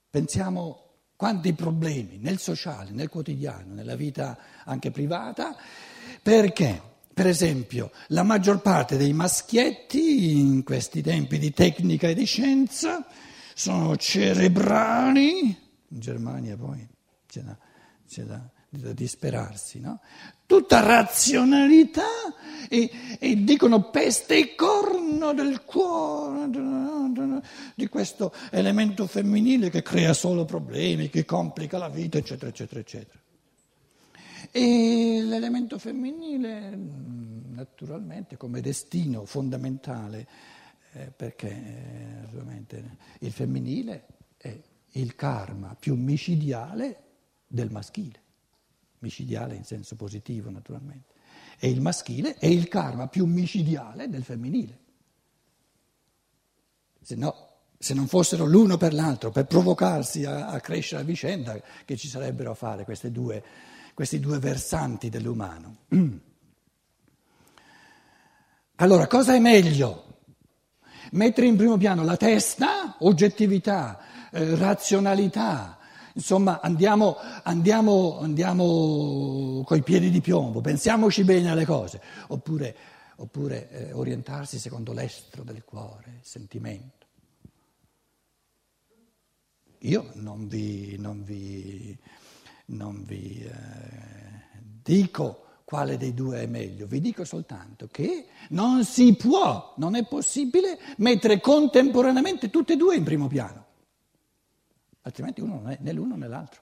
Pensiamo 0.09 0.82
quanti 1.23 1.53
problemi 1.53 2.17
nel 2.17 2.37
sociale, 2.37 2.91
nel 2.91 3.07
quotidiano, 3.07 3.73
nella 3.73 3.95
vita 3.95 4.37
anche 4.65 4.91
privata, 4.91 5.55
perché, 6.21 6.81
per 7.13 7.27
esempio, 7.27 7.91
la 8.07 8.23
maggior 8.23 8.61
parte 8.61 8.97
dei 8.97 9.13
maschietti 9.13 10.37
in 10.37 10.63
questi 10.63 11.01
tempi 11.01 11.39
di 11.39 11.53
tecnica 11.53 12.09
e 12.09 12.13
di 12.13 12.25
scienza 12.25 13.07
sono 13.53 13.95
cerebrali, 13.95 15.47
in 15.87 15.99
Germania 15.99 16.57
poi 16.57 16.85
c'è 17.25 17.39
da, 17.39 17.57
c'è 18.05 18.23
da 18.23 18.51
da 18.79 18.93
disperarsi, 18.93 19.79
no? 19.79 19.99
Tutta 20.53 20.81
razionalità 20.81 22.05
e, 22.69 22.87
e, 23.17 23.43
dicono 23.43 23.89
peste 23.89 24.37
e 24.37 24.53
corno 24.53 25.33
del 25.33 25.63
cuore, 25.63 26.47
di 27.73 27.87
questo 27.87 28.31
elemento 28.51 29.07
femminile 29.07 29.71
che 29.71 29.81
crea 29.81 30.13
solo 30.13 30.45
problemi, 30.45 31.09
che 31.09 31.25
complica 31.25 31.79
la 31.79 31.89
vita, 31.89 32.19
eccetera, 32.19 32.51
eccetera, 32.51 32.79
eccetera. 32.81 33.19
E 34.51 35.21
l'elemento 35.23 35.79
femminile, 35.79 36.77
naturalmente, 37.49 38.37
come 38.37 38.61
destino 38.61 39.25
fondamentale, 39.25 40.27
eh, 40.91 41.11
perché 41.15 41.49
eh, 41.49 42.83
il 43.21 43.31
femminile 43.31 44.05
è 44.37 44.55
il 44.91 45.15
karma 45.15 45.75
più 45.79 45.95
micidiale 45.95 47.01
del 47.47 47.71
maschile 47.71 48.21
micidiale 49.03 49.53
in 49.53 49.65
senso 49.65 49.95
positivo 49.95 50.49
naturalmente, 50.49 51.13
e 51.59 51.69
il 51.69 51.81
maschile 51.81 52.35
è 52.35 52.47
il 52.47 52.67
karma 52.69 53.07
più 53.07 53.25
micidiale 53.25 54.09
del 54.09 54.23
femminile. 54.23 54.79
Se, 57.01 57.15
no, 57.15 57.35
se 57.77 57.93
non 57.93 58.07
fossero 58.07 58.45
l'uno 58.45 58.77
per 58.77 58.93
l'altro, 58.93 59.29
per 59.29 59.45
provocarsi 59.45 60.23
a, 60.23 60.47
a 60.47 60.59
crescere 60.61 61.01
a 61.01 61.05
vicenda, 61.05 61.61
che 61.85 61.97
ci 61.97 62.07
sarebbero 62.07 62.51
a 62.51 62.55
fare 62.55 62.85
due, 63.11 63.43
questi 63.93 64.19
due 64.19 64.39
versanti 64.39 65.09
dell'umano. 65.09 65.77
Allora, 68.77 69.05
cosa 69.05 69.35
è 69.35 69.39
meglio? 69.39 70.17
Mettere 71.11 71.45
in 71.45 71.55
primo 71.55 71.77
piano 71.77 72.03
la 72.03 72.17
testa, 72.17 72.95
oggettività, 72.99 74.29
eh, 74.31 74.55
razionalità, 74.55 75.77
Insomma, 76.15 76.59
andiamo, 76.61 77.17
andiamo, 77.43 78.19
andiamo 78.19 79.63
coi 79.65 79.81
piedi 79.81 80.11
di 80.11 80.21
piombo, 80.21 80.61
pensiamoci 80.61 81.23
bene 81.23 81.49
alle 81.49 81.65
cose, 81.65 81.99
oppure, 82.27 82.75
oppure 83.15 83.69
eh, 83.69 83.93
orientarsi 83.93 84.59
secondo 84.59 84.93
l'estro 84.93 85.43
del 85.43 85.63
cuore, 85.63 86.17
il 86.19 86.25
sentimento. 86.25 87.07
Io 89.79 90.11
non 90.13 90.47
vi, 90.47 90.97
non 90.99 91.23
vi, 91.23 91.97
non 92.65 93.03
vi 93.03 93.43
eh, 93.43 94.51
dico 94.83 95.39
quale 95.65 95.97
dei 95.97 96.13
due 96.13 96.43
è 96.43 96.45
meglio, 96.45 96.85
vi 96.85 97.01
dico 97.01 97.25
soltanto 97.25 97.87
che 97.91 98.27
non 98.49 98.85
si 98.85 99.15
può, 99.15 99.73
non 99.77 99.95
è 99.95 100.05
possibile 100.05 100.77
mettere 100.97 101.39
contemporaneamente 101.39 102.51
tutte 102.51 102.73
e 102.73 102.77
due 102.77 102.95
in 102.95 103.03
primo 103.03 103.27
piano 103.27 103.71
altrimenti 105.03 105.41
uno 105.41 105.55
non 105.55 105.69
è 105.69 105.77
né 105.79 105.93
l'uno 105.93 106.15
né 106.15 106.27
l'altro. 106.27 106.61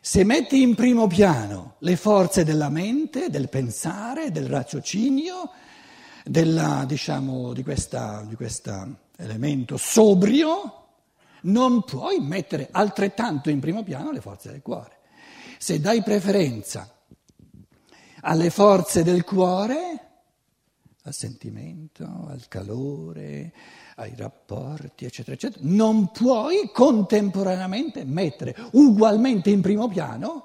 Se 0.00 0.24
metti 0.24 0.62
in 0.62 0.74
primo 0.74 1.06
piano 1.06 1.74
le 1.80 1.96
forze 1.96 2.44
della 2.44 2.68
mente, 2.68 3.30
del 3.30 3.48
pensare, 3.48 4.30
del 4.30 4.46
raziocinio, 4.46 5.50
della, 6.24 6.84
diciamo, 6.86 7.52
di 7.52 7.62
questo 7.62 8.96
elemento 9.16 9.76
sobrio, 9.76 10.86
non 11.42 11.82
puoi 11.82 12.20
mettere 12.20 12.68
altrettanto 12.70 13.50
in 13.50 13.60
primo 13.60 13.82
piano 13.82 14.10
le 14.10 14.20
forze 14.20 14.50
del 14.50 14.62
cuore. 14.62 14.98
Se 15.58 15.80
dai 15.80 16.02
preferenza 16.02 16.90
alle 18.22 18.50
forze 18.50 19.02
del 19.02 19.24
cuore, 19.24 20.07
al 21.08 21.14
sentimento, 21.14 22.04
al 22.28 22.46
calore, 22.48 23.52
ai 23.96 24.14
rapporti, 24.14 25.04
eccetera, 25.04 25.34
eccetera, 25.34 25.64
non 25.64 26.10
puoi 26.12 26.70
contemporaneamente 26.72 28.04
mettere 28.04 28.54
ugualmente 28.72 29.50
in 29.50 29.60
primo 29.60 29.88
piano 29.88 30.44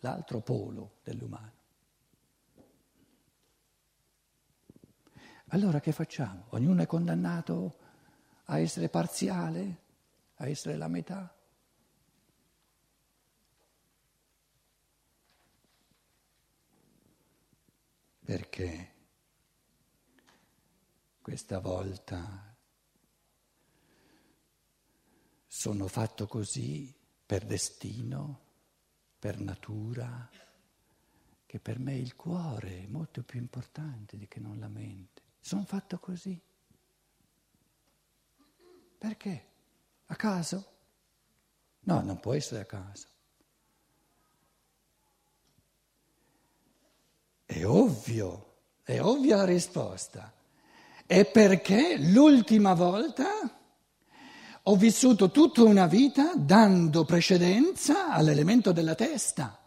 l'altro 0.00 0.40
polo 0.40 0.98
dell'umano. 1.02 1.52
Allora 5.48 5.80
che 5.80 5.92
facciamo? 5.92 6.46
Ognuno 6.50 6.82
è 6.82 6.86
condannato 6.86 7.78
a 8.44 8.58
essere 8.58 8.88
parziale, 8.88 9.82
a 10.36 10.48
essere 10.48 10.76
la 10.76 10.88
metà? 10.88 11.34
Perché? 18.24 18.96
Questa 21.28 21.58
volta 21.58 22.56
sono 25.46 25.86
fatto 25.86 26.26
così 26.26 26.90
per 27.26 27.44
destino, 27.44 28.40
per 29.18 29.38
natura, 29.38 30.26
che 31.44 31.60
per 31.60 31.78
me 31.80 31.96
il 31.96 32.16
cuore 32.16 32.84
è 32.84 32.86
molto 32.86 33.22
più 33.24 33.38
importante 33.38 34.16
di 34.16 34.26
che 34.26 34.40
non 34.40 34.58
la 34.58 34.68
mente. 34.68 35.20
Sono 35.38 35.66
fatto 35.66 35.98
così. 35.98 36.40
Perché? 38.96 39.46
A 40.06 40.16
caso? 40.16 40.72
No, 41.80 42.00
non 42.00 42.20
può 42.20 42.32
essere 42.32 42.62
a 42.62 42.64
caso. 42.64 43.06
È 47.44 47.66
ovvio, 47.66 48.60
è 48.82 48.98
ovvia 48.98 49.36
la 49.36 49.44
risposta. 49.44 50.36
È 51.08 51.24
perché 51.24 51.96
l'ultima 51.96 52.74
volta 52.74 53.26
ho 54.64 54.76
vissuto 54.76 55.30
tutta 55.30 55.62
una 55.62 55.86
vita 55.86 56.34
dando 56.36 57.06
precedenza 57.06 58.08
all'elemento 58.08 58.72
della 58.72 58.94
testa 58.94 59.58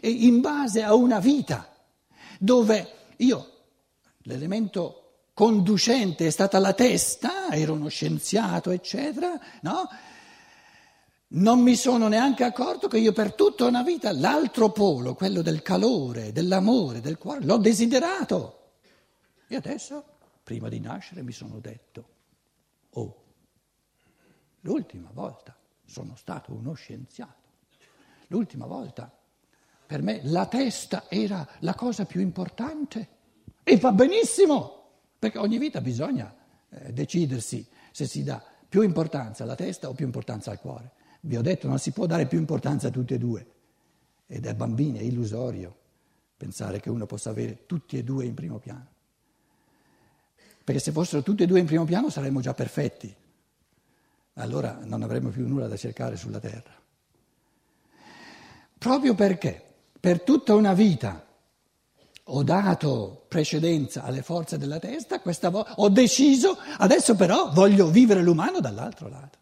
e 0.00 0.08
in 0.08 0.40
base 0.40 0.82
a 0.82 0.94
una 0.94 1.18
vita 1.18 1.70
dove 2.38 2.90
io, 3.16 3.50
l'elemento 4.22 5.26
conducente 5.34 6.26
è 6.26 6.30
stata 6.30 6.58
la 6.58 6.72
testa, 6.72 7.50
ero 7.50 7.74
uno 7.74 7.88
scienziato, 7.88 8.70
eccetera, 8.70 9.38
no? 9.60 9.86
Non 11.34 11.60
mi 11.60 11.76
sono 11.76 12.08
neanche 12.08 12.44
accorto 12.44 12.88
che 12.88 12.96
io 12.96 13.12
per 13.12 13.34
tutta 13.34 13.66
una 13.66 13.82
vita 13.82 14.10
l'altro 14.10 14.70
polo, 14.70 15.12
quello 15.12 15.42
del 15.42 15.60
calore, 15.60 16.32
dell'amore, 16.32 17.02
del 17.02 17.18
cuore, 17.18 17.44
l'ho 17.44 17.58
desiderato. 17.58 18.70
E 19.48 19.56
adesso, 19.56 20.04
prima 20.42 20.68
di 20.68 20.80
nascere, 20.80 21.22
mi 21.22 21.32
sono 21.32 21.60
detto, 21.60 22.08
oh, 22.90 23.22
l'ultima 24.60 25.10
volta 25.12 25.56
sono 25.84 26.14
stato 26.16 26.52
uno 26.52 26.74
scienziato. 26.74 27.50
L'ultima 28.28 28.66
volta 28.66 29.14
per 29.86 30.02
me 30.02 30.20
la 30.24 30.46
testa 30.46 31.04
era 31.08 31.46
la 31.60 31.74
cosa 31.74 32.06
più 32.06 32.20
importante 32.20 33.08
e 33.62 33.76
va 33.76 33.92
benissimo. 33.92 34.80
Perché 35.18 35.38
ogni 35.38 35.58
vita 35.58 35.80
bisogna 35.80 36.34
eh, 36.68 36.92
decidersi 36.92 37.66
se 37.92 38.06
si 38.06 38.24
dà 38.24 38.42
più 38.68 38.82
importanza 38.82 39.44
alla 39.44 39.54
testa 39.54 39.88
o 39.88 39.92
più 39.92 40.06
importanza 40.06 40.50
al 40.50 40.58
cuore. 40.58 40.92
Vi 41.20 41.36
ho 41.36 41.42
detto, 41.42 41.68
non 41.68 41.78
si 41.78 41.92
può 41.92 42.06
dare 42.06 42.26
più 42.26 42.38
importanza 42.38 42.88
a 42.88 42.90
tutti 42.90 43.14
e 43.14 43.18
due. 43.18 43.46
Ed 44.26 44.46
è 44.46 44.54
bambino, 44.54 44.98
è 44.98 45.02
illusorio 45.02 45.76
pensare 46.42 46.80
che 46.80 46.90
uno 46.90 47.06
possa 47.06 47.30
avere 47.30 47.66
tutti 47.66 47.96
e 47.96 48.02
due 48.02 48.24
in 48.24 48.34
primo 48.34 48.58
piano. 48.58 48.88
Perché 50.72 50.86
se 50.86 50.92
fossero 50.92 51.22
tutti 51.22 51.42
e 51.42 51.46
due 51.46 51.60
in 51.60 51.66
primo 51.66 51.84
piano 51.84 52.08
saremmo 52.08 52.40
già 52.40 52.54
perfetti. 52.54 53.14
Allora 54.36 54.78
non 54.84 55.02
avremmo 55.02 55.28
più 55.28 55.46
nulla 55.46 55.68
da 55.68 55.76
cercare 55.76 56.16
sulla 56.16 56.40
terra. 56.40 56.72
Proprio 58.78 59.14
perché 59.14 59.62
per 60.00 60.22
tutta 60.22 60.54
una 60.54 60.72
vita 60.72 61.26
ho 62.24 62.42
dato 62.42 63.26
precedenza 63.28 64.02
alle 64.02 64.22
forze 64.22 64.56
della 64.56 64.78
testa, 64.78 65.20
questa 65.20 65.50
volta 65.50 65.74
ho 65.74 65.90
deciso, 65.90 66.56
adesso 66.78 67.16
però 67.16 67.52
voglio 67.52 67.90
vivere 67.90 68.22
l'umano 68.22 68.60
dall'altro 68.60 69.10
lato. 69.10 69.38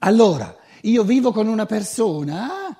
Allora, 0.00 0.54
io 0.82 1.04
vivo 1.04 1.32
con 1.32 1.46
una 1.46 1.64
persona 1.64 2.76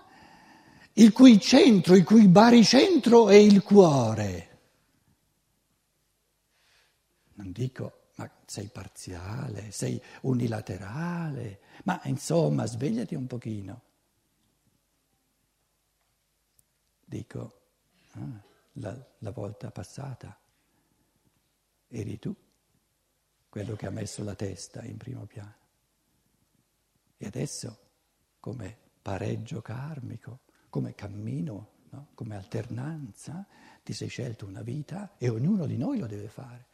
il 0.93 1.13
cui 1.13 1.41
centro, 1.41 1.95
il 1.95 2.05
cui 2.05 2.29
baricentro 2.29 3.31
è 3.31 3.37
il 3.37 3.63
cuore. 3.63 4.51
Non 7.43 7.53
dico, 7.53 8.09
ma 8.17 8.31
sei 8.47 8.69
parziale, 8.69 9.71
sei 9.71 10.01
unilaterale, 10.23 11.61
ma 11.85 12.01
insomma, 12.05 12.67
svegliati 12.67 13.15
un 13.15 13.27
pochino. 13.27 13.83
Dico, 17.05 17.63
Ah, 18.15 18.43
la, 18.73 19.07
la 19.19 19.31
volta 19.31 19.71
passata 19.71 20.39
eri 21.89 22.19
tu 22.19 22.35
quello 23.49 23.75
che 23.75 23.87
ha 23.87 23.91
messo 23.91 24.23
la 24.23 24.35
testa 24.35 24.83
in 24.83 24.97
primo 24.97 25.25
piano. 25.27 25.55
E 27.17 27.27
adesso, 27.27 27.79
come 28.41 28.77
pareggio 29.01 29.61
karmico, 29.63 30.41
come 30.69 30.95
cammino, 30.95 31.71
no? 31.91 32.09
come 32.15 32.37
alternanza, 32.37 33.47
ti 33.83 33.93
sei 33.93 34.09
scelto 34.09 34.47
una 34.47 34.63
vita 34.63 35.17
e 35.19 35.29
ognuno 35.29 35.67
di 35.67 35.77
noi 35.77 35.99
lo 35.99 36.07
deve 36.07 36.29
fare. 36.29 36.67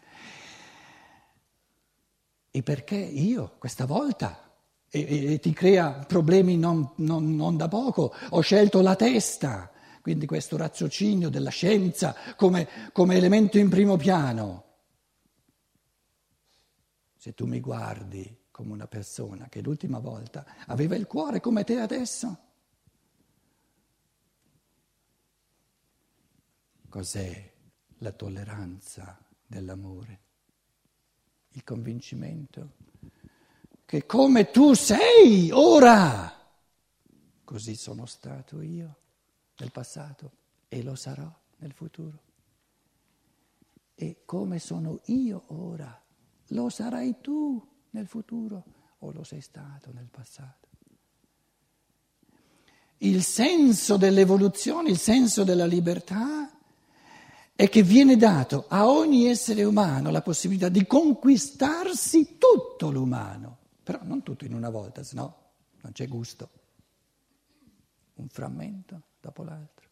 E 2.59 2.63
perché 2.65 2.97
io 2.97 3.55
questa 3.57 3.87
volta, 3.87 4.53
e, 4.91 5.01
e, 5.01 5.33
e 5.35 5.39
ti 5.39 5.53
crea 5.53 5.93
problemi 5.93 6.57
non, 6.57 6.91
non, 6.97 7.37
non 7.37 7.57
da 7.57 7.69
poco, 7.69 8.13
ho 8.31 8.41
scelto 8.41 8.81
la 8.81 8.97
testa 8.97 9.71
quindi 10.01 10.27
questo 10.27 10.57
raziocinio 10.57 11.29
della 11.29 11.51
scienza 11.51 12.17
come, 12.35 12.91
come 12.93 13.15
elemento 13.15 13.59
in 13.59 13.69
primo 13.69 13.97
piano. 13.97 14.65
Se 17.15 17.33
tu 17.33 17.47
mi 17.47 17.61
guardi 17.61 18.47
come 18.51 18.73
una 18.73 18.89
persona 18.89 19.49
che 19.49 19.61
l'ultima 19.61 20.01
volta 20.01 20.45
aveva 20.67 20.97
il 20.97 21.07
cuore 21.07 21.39
come 21.39 21.63
te 21.63 21.79
adesso, 21.79 22.39
cos'è 26.89 27.53
la 27.99 28.11
tolleranza 28.11 29.17
dell'amore? 29.47 30.28
Il 31.59 31.65
convincimento 31.65 32.71
che 33.85 34.07
come 34.07 34.53
tu 34.53 34.75
sei 34.75 35.51
ora, 35.51 36.33
così 37.43 37.75
sono 37.75 38.07
stato 38.07 38.61
io 38.63 38.99
nel 39.57 39.73
passato 39.73 40.31
e 40.69 40.85
lo 40.85 40.95
sarò 40.95 41.29
nel 41.57 41.73
futuro. 41.73 42.23
E 43.97 44.23
come 44.25 44.61
sono 44.61 45.01
io 45.07 45.47
ora, 45.49 46.01
lo 46.51 46.69
sarai 46.69 47.17
tu 47.21 47.61
nel 47.91 48.07
futuro 48.07 48.65
o 48.99 49.11
lo 49.11 49.25
sei 49.25 49.41
stato 49.41 49.91
nel 49.93 50.11
passato. 50.11 50.69
Il 52.99 53.25
senso 53.25 53.97
dell'evoluzione, 53.97 54.91
il 54.91 54.99
senso 54.99 55.43
della 55.43 55.67
libertà 55.67 56.57
è 57.59 57.69
che 57.69 57.83
viene 57.83 58.17
dato 58.17 58.67
a 58.69 58.89
ogni 58.89 59.27
essere 59.27 59.65
umano 59.65 60.13
la 60.13 60.23
possibilità 60.23 60.69
di 60.69 60.87
conquistarsi 60.87 62.39
tutto 62.39 62.89
l'umano, 62.89 63.59
però 63.83 63.99
non 64.05 64.23
tutto 64.23 64.45
in 64.45 64.55
una 64.55 64.71
volta, 64.71 65.03
se 65.03 65.17
no 65.17 65.37
non 65.81 65.91
c'è 65.91 66.07
gusto. 66.07 66.51
Un 68.15 68.29
frammento 68.29 69.03
dopo 69.21 69.43
l'altro. 69.43 69.89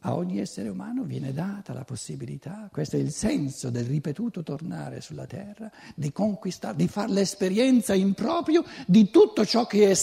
A 0.00 0.14
ogni 0.14 0.38
essere 0.38 0.70
umano 0.70 1.02
viene 1.02 1.34
data 1.34 1.74
la 1.74 1.84
possibilità, 1.84 2.70
questo 2.72 2.96
è 2.96 3.00
il 3.00 3.12
senso 3.12 3.68
del 3.68 3.84
ripetuto 3.84 4.42
tornare 4.42 5.02
sulla 5.02 5.26
terra, 5.26 5.70
di 5.94 6.12
conquistare, 6.12 6.76
di 6.76 6.88
fare 6.88 7.12
l'esperienza 7.12 7.92
in 7.92 8.14
proprio 8.14 8.64
di 8.86 9.10
tutto 9.10 9.44
ciò 9.44 9.66
che 9.66 9.90
è 9.90 9.94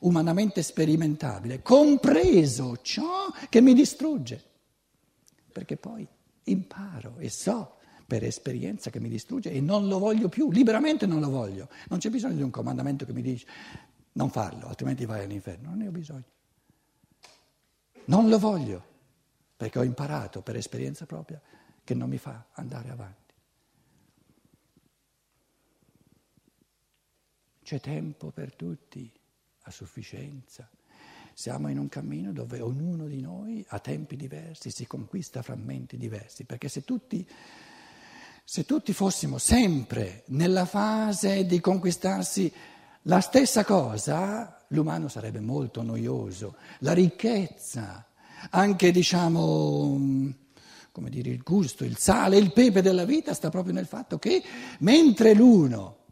umanamente 0.00 0.62
sperimentabile, 0.62 1.62
compreso 1.62 2.78
ciò 2.82 3.32
che 3.48 3.60
mi 3.60 3.74
distrugge. 3.74 4.42
Perché 5.52 5.76
poi 5.76 6.06
imparo 6.44 7.16
e 7.18 7.30
so 7.30 7.76
per 8.06 8.22
esperienza 8.22 8.90
che 8.90 9.00
mi 9.00 9.08
distrugge 9.08 9.50
e 9.50 9.60
non 9.60 9.88
lo 9.88 9.98
voglio 9.98 10.28
più, 10.28 10.50
liberamente 10.50 11.06
non 11.06 11.20
lo 11.20 11.30
voglio. 11.30 11.68
Non 11.88 11.98
c'è 11.98 12.10
bisogno 12.10 12.36
di 12.36 12.42
un 12.42 12.50
comandamento 12.50 13.04
che 13.04 13.12
mi 13.12 13.22
dice 13.22 13.46
non 14.12 14.30
farlo, 14.30 14.68
altrimenti 14.68 15.04
vai 15.04 15.24
all'inferno. 15.24 15.70
Non 15.70 15.78
ne 15.78 15.88
ho 15.88 15.90
bisogno. 15.90 16.24
Non 18.06 18.28
lo 18.28 18.38
voglio, 18.38 18.84
perché 19.56 19.78
ho 19.78 19.82
imparato 19.82 20.42
per 20.42 20.56
esperienza 20.56 21.06
propria 21.06 21.40
che 21.82 21.94
non 21.94 22.08
mi 22.08 22.18
fa 22.18 22.46
andare 22.52 22.90
avanti. 22.90 23.34
C'è 27.62 27.80
tempo 27.80 28.30
per 28.30 28.54
tutti, 28.54 29.10
a 29.66 29.70
sufficienza. 29.70 30.68
Siamo 31.34 31.68
in 31.68 31.78
un 31.78 31.88
cammino 31.88 32.32
dove 32.32 32.60
ognuno 32.60 33.06
di 33.06 33.20
noi 33.20 33.64
a 33.68 33.78
tempi 33.78 34.16
diversi 34.16 34.70
si 34.70 34.86
conquista 34.86 35.42
frammenti 35.42 35.98
diversi, 35.98 36.44
perché 36.44 36.68
se 36.68 36.82
tutti, 36.82 37.28
se 38.42 38.64
tutti 38.64 38.92
fossimo 38.92 39.36
sempre 39.36 40.22
nella 40.28 40.64
fase 40.64 41.44
di 41.44 41.60
conquistarsi 41.60 42.50
la 43.02 43.20
stessa 43.20 43.64
cosa, 43.64 44.64
l'umano 44.68 45.08
sarebbe 45.08 45.40
molto 45.40 45.82
noioso. 45.82 46.56
La 46.78 46.92
ricchezza, 46.92 48.06
anche 48.50 48.90
diciamo, 48.90 50.34
come 50.90 51.10
dire, 51.10 51.28
il 51.30 51.42
gusto, 51.42 51.84
il 51.84 51.98
sale, 51.98 52.38
il 52.38 52.52
pepe 52.52 52.80
della 52.80 53.04
vita 53.04 53.34
sta 53.34 53.50
proprio 53.50 53.74
nel 53.74 53.86
fatto 53.86 54.18
che 54.18 54.42
mentre 54.78 55.34
l'uno 55.34 56.04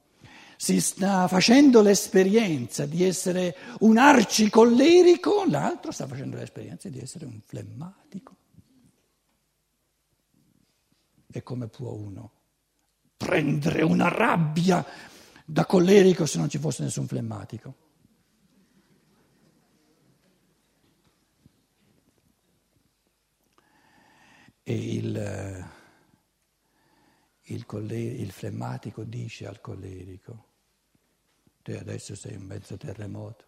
si 0.57 0.81
sta 0.81 1.29
facendo 1.29 1.83
l'esperienza 1.83 2.87
di 2.87 3.05
essere 3.05 3.57
un 3.81 3.99
arcicollerico, 3.99 5.45
l'altro 5.49 5.93
sta 5.93 6.07
facendo 6.07 6.37
l'esperienza 6.37 6.89
di 6.89 7.01
essere 7.01 7.25
un 7.25 7.41
flemmatico. 7.45 8.37
E 11.31 11.43
come 11.43 11.67
può 11.69 11.93
uno 11.93 12.31
prendere 13.17 13.83
una 13.83 14.09
rabbia 14.09 14.85
da 15.45 15.67
collerico 15.67 16.27
se 16.27 16.39
non 16.39 16.49
ci 16.49 16.59
fosse 16.59 16.83
nessun 16.83 17.07
flemmatico. 17.07 17.83
E 24.63 24.95
il, 24.95 25.69
il, 27.45 27.67
coller- 27.67 28.19
il 28.19 28.31
flemmatico 28.31 29.05
dice 29.05 29.47
al 29.47 29.61
collerico, 29.61 30.53
te 31.63 31.79
adesso 31.79 32.15
sei 32.15 32.37
un 32.37 32.45
mezzo 32.45 32.77
terremoto, 32.77 33.45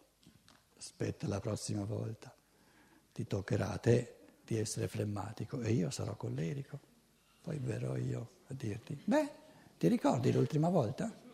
aspetta 0.77 1.27
la 1.29 1.41
prossima 1.41 1.85
volta, 1.85 2.35
ti 3.13 3.27
toccherà 3.27 3.71
a 3.71 3.79
te 3.79 4.17
di 4.45 4.59
essere 4.59 4.89
flemmatico 4.89 5.61
e 5.61 5.73
io 5.73 5.91
sarò 5.91 6.15
collerico, 6.17 6.79
poi 7.41 7.59
verrò 7.59 7.97
io 7.97 8.31
a 8.49 8.55
dirti, 8.55 9.01
beh, 9.03 9.31
ti 9.79 9.89
ricordi 9.89 10.33
l'ultima 10.33 10.69
volta? 10.69 11.25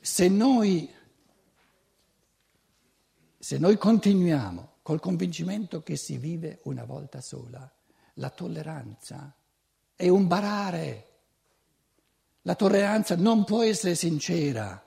Se 0.00 0.28
noi, 0.28 0.92
se 3.38 3.58
noi 3.58 3.78
continuiamo 3.78 4.72
col 4.82 5.00
convincimento 5.00 5.82
che 5.82 5.96
si 5.96 6.18
vive 6.18 6.60
una 6.64 6.84
volta 6.84 7.22
sola, 7.22 7.70
la 8.14 8.30
tolleranza 8.30 9.34
è 9.96 10.08
un 10.08 10.26
barare. 10.26 11.08
La 12.42 12.54
tolleranza 12.54 13.16
non 13.16 13.44
può 13.44 13.62
essere 13.62 13.94
sincera. 13.94 14.80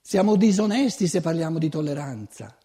Siamo 0.00 0.36
disonesti 0.36 1.06
se 1.06 1.20
parliamo 1.20 1.58
di 1.58 1.68
tolleranza. 1.68 2.56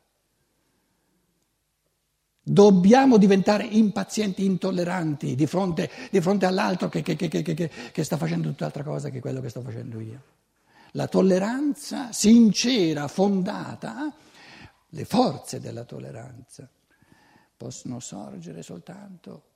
Dobbiamo 2.48 3.18
diventare 3.18 3.64
impazienti, 3.66 4.46
intolleranti 4.46 5.34
di 5.34 5.48
fronte, 5.48 5.90
di 6.12 6.22
fronte 6.22 6.46
all'altro 6.46 6.90
che, 6.90 7.02
che, 7.02 7.16
che, 7.16 7.32
che, 7.92 8.04
sta 8.04 8.18
facendo 8.18 8.50
tutt'altra 8.50 8.84
cosa 8.84 9.10
che 9.10 9.20
quello 9.20 9.42
che 9.42 9.50
sto 9.50 9.62
facendo 9.62 10.00
io. 10.00 10.22
La 10.92 11.08
tolleranza 11.08 12.12
sincera, 12.12 13.08
fondata, 13.08 14.14
le 14.90 15.06
forze 15.06 15.60
della 15.60 15.84
tolleranza 15.84 16.70
possono 17.58 18.00
sorgere 18.00 18.62
soltanto 18.62 19.54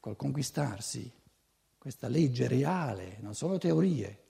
col 0.00 0.16
conquistarsi 0.16 1.12
questa 1.78 2.08
legge 2.08 2.46
reale, 2.48 3.18
non 3.20 3.34
sono 3.34 3.58
teorie, 3.58 4.24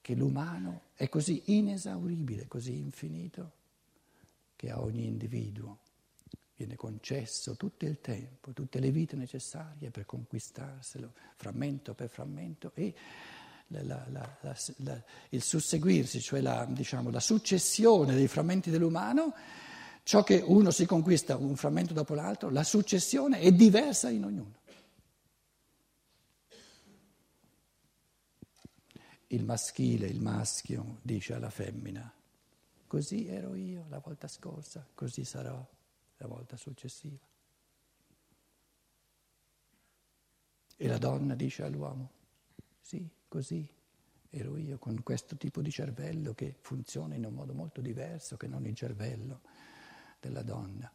che 0.00 0.14
l'umano 0.14 0.82
è 0.94 1.08
così 1.08 1.42
inesauribile, 1.46 2.46
così 2.46 2.76
infinito 2.76 3.52
che 4.56 4.70
a 4.70 4.80
ogni 4.80 5.06
individuo 5.06 5.78
viene 6.56 6.76
concesso 6.76 7.56
tutto 7.56 7.84
il 7.84 8.00
tempo, 8.00 8.52
tutte 8.52 8.80
le 8.80 8.90
vite 8.90 9.16
necessarie 9.16 9.90
per 9.90 10.06
conquistarselo, 10.06 11.12
frammento 11.36 11.94
per 11.94 12.08
frammento, 12.08 12.72
e 12.74 12.94
la, 13.68 14.06
la, 14.10 14.36
la, 14.78 15.04
il 15.28 15.42
susseguirsi, 15.42 16.20
cioè 16.20 16.66
diciamo, 16.68 17.10
la 17.10 17.20
successione 17.20 18.14
dei 18.14 18.28
frammenti 18.28 18.70
dell'umano, 18.70 19.34
ciò 20.08 20.22
che 20.22 20.42
uno 20.42 20.70
si 20.70 20.86
conquista 20.86 21.36
un 21.36 21.54
frammento 21.54 21.92
dopo 21.92 22.14
l'altro, 22.14 22.48
la 22.48 22.64
successione 22.64 23.40
è 23.40 23.52
diversa 23.52 24.08
in 24.08 24.24
ognuno. 24.24 24.54
Il 29.26 29.44
maschile, 29.44 30.06
il 30.06 30.22
maschio, 30.22 31.00
dice 31.02 31.34
alla 31.34 31.50
femmina, 31.50 32.10
Così 32.86 33.28
ero 33.28 33.54
io 33.54 33.84
la 33.90 33.98
volta 33.98 34.28
scorsa, 34.28 34.82
così 34.94 35.24
sarò 35.24 35.62
la 36.16 36.26
volta 36.26 36.56
successiva. 36.56 37.26
E 40.74 40.88
la 40.88 40.96
donna 40.96 41.34
dice 41.34 41.64
all'uomo, 41.64 42.12
sì, 42.80 43.06
così 43.28 43.68
ero 44.30 44.56
io 44.56 44.78
con 44.78 45.02
questo 45.02 45.36
tipo 45.36 45.60
di 45.60 45.70
cervello 45.70 46.32
che 46.32 46.56
funziona 46.62 47.14
in 47.14 47.26
un 47.26 47.34
modo 47.34 47.52
molto 47.52 47.82
diverso 47.82 48.38
che 48.38 48.46
non 48.46 48.64
il 48.64 48.74
cervello 48.74 49.40
della 50.20 50.42
donna. 50.42 50.90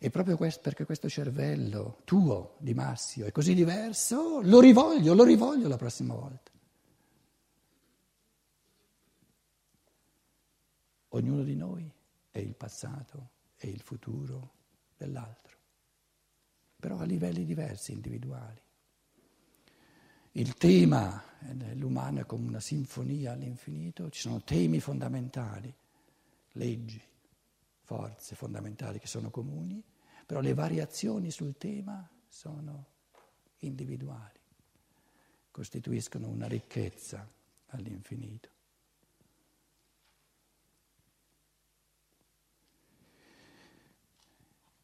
E 0.00 0.10
proprio 0.10 0.36
questo, 0.36 0.60
perché 0.62 0.84
questo 0.84 1.08
cervello 1.08 2.02
tuo 2.04 2.56
di 2.58 2.72
Massio 2.72 3.26
è 3.26 3.32
così 3.32 3.54
diverso, 3.54 4.40
lo 4.42 4.60
rivoglio, 4.60 5.12
lo 5.14 5.24
rivoglio 5.24 5.66
la 5.66 5.76
prossima 5.76 6.14
volta. 6.14 6.52
Ognuno 11.08 11.42
di 11.42 11.56
noi 11.56 11.90
è 12.30 12.38
il 12.38 12.54
passato 12.54 13.30
e 13.56 13.68
il 13.68 13.80
futuro 13.80 14.52
dell'altro, 14.96 15.56
però 16.78 16.98
a 16.98 17.04
livelli 17.04 17.44
diversi, 17.44 17.92
individuali. 17.92 18.60
Il 20.32 20.54
tema, 20.54 21.20
eh, 21.40 21.74
l'umano 21.74 22.20
è 22.20 22.26
come 22.26 22.46
una 22.46 22.60
sinfonia 22.60 23.32
all'infinito, 23.32 24.10
ci 24.10 24.20
sono 24.20 24.42
temi 24.42 24.78
fondamentali, 24.78 25.74
leggi, 26.52 27.02
forze 27.88 28.34
fondamentali 28.34 28.98
che 28.98 29.06
sono 29.06 29.30
comuni, 29.30 29.82
però 30.26 30.40
le 30.40 30.52
variazioni 30.52 31.30
sul 31.30 31.56
tema 31.56 32.06
sono 32.28 32.84
individuali, 33.60 34.38
costituiscono 35.50 36.28
una 36.28 36.46
ricchezza 36.46 37.26
all'infinito. 37.68 38.50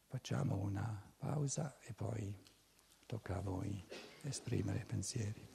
Facciamo 0.07 0.55
una 0.55 1.13
pausa 1.15 1.77
e 1.81 1.93
poi 1.93 2.35
tocca 3.05 3.37
a 3.37 3.41
voi 3.41 3.85
esprimere 4.23 4.83
pensieri. 4.83 5.54